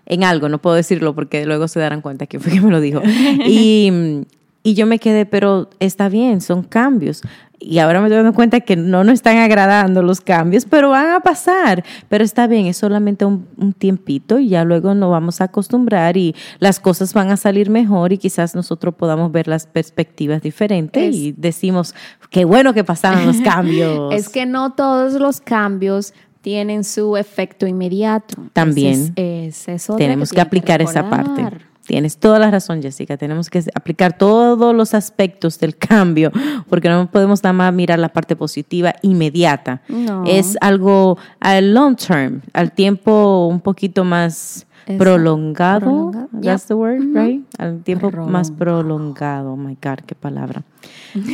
en 0.07 0.23
algo, 0.25 0.49
no 0.49 0.59
puedo 0.59 0.77
decirlo 0.77 1.15
porque 1.15 1.47
luego 1.47 1.67
se 1.67 1.81
darán 1.81 2.01
cuenta 2.03 2.27
que 2.27 2.39
fue 2.39 2.53
que 2.53 2.61
me 2.61 2.71
lo 2.71 2.81
dijo. 2.81 3.01
Y, 3.47 4.23
y 4.63 4.75
yo 4.75 4.87
me 4.87 4.99
quedé, 4.99 5.27
pero 5.27 5.71
está 5.81 6.09
bien, 6.09 6.41
son 6.41 6.63
cambios. 6.63 7.23
Y 7.63 7.79
ahora 7.79 8.01
me 8.01 8.07
estoy 8.07 8.17
dando 8.23 8.33
cuenta 8.33 8.61
que 8.61 8.75
no 8.75 9.05
nos 9.05 9.13
están 9.15 9.37
agradando 9.37 10.03
los 10.03 10.23
cambios, 10.23 10.65
pero 10.65 10.89
van 10.89 11.11
a 11.11 11.21
pasar. 11.21 11.85
Pero 12.09 12.25
está 12.25 12.47
bien, 12.47 12.65
es 12.65 12.79
solamente 12.79 13.27
un, 13.27 13.47
un 13.59 13.75
tiempito 13.75 14.39
y 14.39 14.49
ya 14.49 14.65
luego 14.65 14.95
nos 14.95 15.11
vamos 15.11 15.43
a 15.43 15.45
acostumbrar 15.45 16.17
y 16.17 16.35
las 16.59 16.81
cosas 16.81 17.13
van 17.13 17.31
a 17.31 17.37
salir 17.37 17.69
mejor 17.69 18.15
y 18.15 18.19
quizás 18.19 18.55
nosotros 18.55 18.95
podamos 18.95 19.31
ver 19.31 19.47
las 19.47 19.67
perspectivas 19.67 20.41
diferentes 20.41 21.03
Es- 21.11 21.15
y 21.17 21.33
decimos, 21.37 21.95
qué 22.31 22.47
bueno 22.47 22.73
que 22.73 22.83
pasaron 22.83 23.27
los 23.27 23.37
cambios. 23.43 24.15
Es 24.15 24.31
que 24.31 24.47
no 24.47 24.73
todos 24.73 25.13
los 25.21 25.43
cambios 25.43 26.15
tienen 26.41 26.83
su 26.85 27.19
efecto 27.19 27.67
inmediato. 27.67 28.37
También. 28.55 29.13
Ese 29.17 29.75
es- 29.75 29.91
es 29.91 29.97
Tenemos 29.99 30.31
que 30.31 30.37
tienen 30.37 30.47
aplicar 30.47 30.81
esa 30.81 31.11
parte. 31.11 31.43
Tienes 31.91 32.19
toda 32.19 32.39
la 32.39 32.53
razón, 32.53 32.81
Jessica. 32.83 33.17
Tenemos 33.17 33.51
que 33.51 33.65
aplicar 33.75 34.17
todos 34.17 34.73
los 34.73 34.95
aspectos 34.95 35.59
del 35.59 35.77
cambio, 35.77 36.31
porque 36.69 36.89
no 36.89 37.11
podemos 37.11 37.43
nada 37.43 37.53
más 37.53 37.75
mirar 37.75 37.99
la 37.99 38.11
parte 38.11 38.37
positiva 38.37 38.95
inmediata. 39.03 39.83
No. 39.89 40.23
Es 40.25 40.57
algo 40.61 41.19
al 41.41 41.75
long 41.75 41.97
term, 41.97 42.43
al 42.53 42.71
tiempo 42.71 43.49
un 43.49 43.61
poquito 43.61 44.05
más 44.05 44.69
prolongado. 44.99 45.81
Prolongado. 45.81 46.41
That's 46.41 46.67
the 46.67 46.75
word, 46.75 47.01
right? 47.13 47.45
Al 47.59 47.83
tiempo 47.83 48.13
más 48.13 48.53
Prolongado. 48.53 48.57
prolongado. 48.57 49.53
Oh 49.55 49.57
my 49.57 49.77
God, 49.83 50.05
qué 50.07 50.15
palabra. 50.15 50.63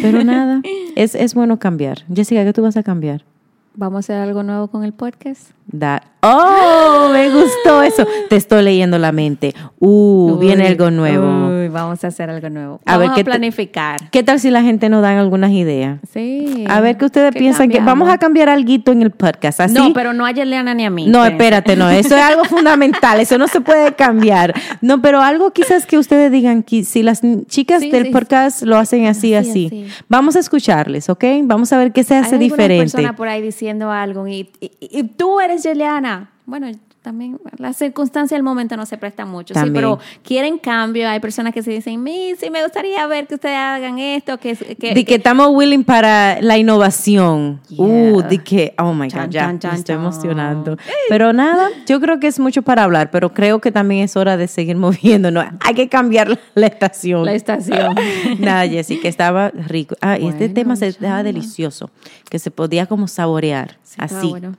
Pero 0.00 0.24
nada, 0.24 0.62
es, 0.96 1.14
es 1.14 1.34
bueno 1.34 1.58
cambiar. 1.58 1.98
Jessica, 2.10 2.46
¿qué 2.46 2.54
tú 2.54 2.62
vas 2.62 2.78
a 2.78 2.82
cambiar? 2.82 3.26
Vamos 3.74 3.96
a 3.96 3.98
hacer 3.98 4.16
algo 4.22 4.42
nuevo 4.42 4.68
con 4.68 4.84
el 4.84 4.94
podcast. 4.94 5.50
That. 5.78 6.02
Oh, 6.28 7.08
me 7.12 7.28
gustó 7.30 7.82
eso. 7.82 8.04
Te 8.28 8.36
estoy 8.36 8.62
leyendo 8.62 8.98
la 8.98 9.12
mente. 9.12 9.54
Uh, 9.78 10.36
viene 10.38 10.66
algo 10.66 10.90
nuevo. 10.90 11.48
uy, 11.60 11.68
vamos 11.68 12.02
a 12.02 12.08
hacer 12.08 12.30
algo 12.30 12.48
nuevo. 12.50 12.80
A 12.84 12.92
vamos 12.92 13.00
ver, 13.00 13.10
a 13.10 13.14
¿qué 13.14 13.20
te- 13.24 13.30
planificar. 13.30 14.10
¿Qué 14.10 14.22
tal 14.24 14.40
si 14.40 14.50
la 14.50 14.62
gente 14.62 14.88
nos 14.88 15.02
dan 15.02 15.18
algunas 15.18 15.52
ideas? 15.52 16.00
Sí. 16.12 16.64
A 16.68 16.80
ver 16.80 16.96
qué 16.96 17.04
ustedes 17.04 17.32
¿Qué 17.32 17.38
piensan 17.38 17.68
que 17.68 17.78
vamos 17.80 18.08
a 18.08 18.18
cambiar 18.18 18.48
algo 18.48 18.66
en 18.90 19.02
el 19.02 19.10
podcast. 19.12 19.60
¿Así? 19.60 19.74
No, 19.74 19.92
pero 19.92 20.12
no 20.12 20.26
a 20.26 20.32
Yeliana 20.32 20.74
ni 20.74 20.84
a 20.84 20.90
mí. 20.90 21.06
No, 21.06 21.24
espérense. 21.24 21.44
espérate, 21.44 21.76
no, 21.76 21.90
eso 21.90 22.16
es 22.16 22.22
algo 22.22 22.44
fundamental, 22.44 23.20
eso 23.20 23.38
no 23.38 23.46
se 23.46 23.60
puede 23.60 23.94
cambiar. 23.94 24.52
No, 24.80 25.00
pero 25.02 25.20
algo 25.20 25.52
quizás 25.52 25.86
que 25.86 25.96
ustedes 25.98 26.32
digan, 26.32 26.62
que 26.64 26.82
si 26.84 27.02
las 27.04 27.20
chicas 27.46 27.82
Sí, 27.82 27.90
del 27.90 28.06
sí, 28.06 28.10
podcast 28.10 28.62
lo 28.62 28.76
hacen 28.78 29.06
así, 29.06 29.34
Así. 29.34 29.86
Vamos 30.08 30.34
a 30.36 30.40
escucharles, 30.40 31.08
¿ok? 31.08 31.24
Vamos 31.44 31.72
a 31.72 31.78
ver 31.78 31.92
qué 31.92 32.02
se 32.04 32.14
Hay 32.14 32.22
hace 32.22 32.38
diferente. 32.38 32.82
personas 32.84 33.14
por 33.16 33.28
ahí 33.28 33.42
diciendo 33.42 33.90
algo 33.92 34.26
y, 34.26 34.50
y- 34.60 34.70
y 34.80 35.02
tú 35.04 35.40
eres 35.40 35.55
Yeliana. 35.62 36.30
Bueno, 36.44 36.68
también 37.06 37.38
la 37.58 37.72
circunstancia 37.72 38.36
del 38.36 38.42
momento 38.42 38.76
no 38.76 38.84
se 38.84 38.98
presta 38.98 39.24
mucho, 39.24 39.54
sí, 39.54 39.70
pero 39.72 40.00
quieren 40.24 40.58
cambio. 40.58 41.08
Hay 41.08 41.20
personas 41.20 41.54
que 41.54 41.62
se 41.62 41.70
dicen, 41.70 42.04
sí 42.04 42.50
me 42.50 42.64
gustaría 42.64 43.06
ver 43.06 43.28
que 43.28 43.36
ustedes 43.36 43.56
hagan 43.56 44.00
esto, 44.00 44.38
que... 44.38 44.56
que, 44.56 44.92
De 44.92 45.04
que 45.04 45.14
estamos 45.14 45.50
willing 45.52 45.84
para 45.84 46.40
la 46.40 46.58
innovación. 46.58 47.60
Yeah. 47.68 47.86
Uh, 47.86 48.22
de 48.22 48.38
que, 48.38 48.74
oh 48.76 48.92
my 48.92 49.06
Chan, 49.06 49.26
God, 49.26 49.30
ya 49.30 49.56
chan, 49.56 49.72
me 49.72 49.78
estoy 49.78 49.94
emocionando. 49.94 50.76
Pero 51.08 51.32
nada, 51.32 51.68
yo 51.86 52.00
creo 52.00 52.18
que 52.18 52.26
es 52.26 52.40
mucho 52.40 52.62
para 52.62 52.82
hablar, 52.82 53.12
pero 53.12 53.32
creo 53.32 53.60
que 53.60 53.70
también 53.70 54.02
es 54.02 54.16
hora 54.16 54.36
de 54.36 54.48
seguir 54.48 54.76
moviéndonos. 54.76 55.44
Hay 55.60 55.74
que 55.74 55.88
cambiar 55.88 56.40
la, 56.56 56.66
estación. 56.66 57.24
La 57.24 57.34
estación. 57.34 57.94
Nada, 58.40 58.66
Jessica, 58.66 59.06
estaba 59.06 59.50
rico. 59.50 59.94
Ah, 60.00 60.18
y 60.18 60.26
este 60.26 60.48
tema 60.48 60.74
se 60.74 60.88
estaba 60.88 61.22
delicioso, 61.22 61.88
que 62.28 62.40
se 62.40 62.50
podía 62.50 62.86
como 62.86 63.06
saborear, 63.06 63.76
Sí, 63.84 63.94
así. 64.00 64.28
bueno. 64.30 64.56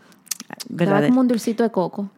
¿Verdad? 0.69 1.07
Como 1.07 1.21
un 1.21 1.27
dulcito 1.27 1.63
de 1.63 1.71
coco. 1.71 2.09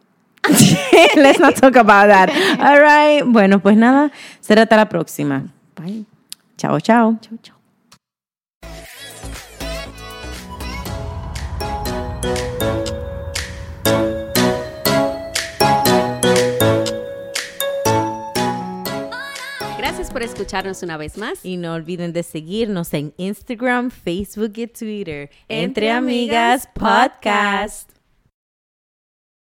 Let's 1.16 1.38
not 1.38 1.54
talk 1.54 1.76
about 1.76 2.08
that. 2.08 2.30
All 2.58 2.80
right. 2.80 3.24
Bueno, 3.24 3.60
pues 3.60 3.76
nada, 3.76 4.10
será 4.40 4.62
hasta 4.62 4.76
la 4.76 4.88
próxima. 4.88 5.44
Bye. 5.76 6.04
Chao, 6.56 6.80
chao. 6.80 7.18
Chau, 7.20 7.38
chau. 7.42 7.56
Gracias 19.78 20.10
por 20.10 20.22
escucharnos 20.22 20.82
una 20.82 20.96
vez 20.96 21.16
más. 21.16 21.44
Y 21.44 21.56
no 21.56 21.74
olviden 21.74 22.12
de 22.12 22.22
seguirnos 22.22 22.92
en 22.94 23.14
Instagram, 23.16 23.90
Facebook 23.90 24.52
y 24.56 24.66
Twitter. 24.66 25.30
Entre 25.48 25.90
Amigas 25.90 26.68
Podcast. 26.74 27.99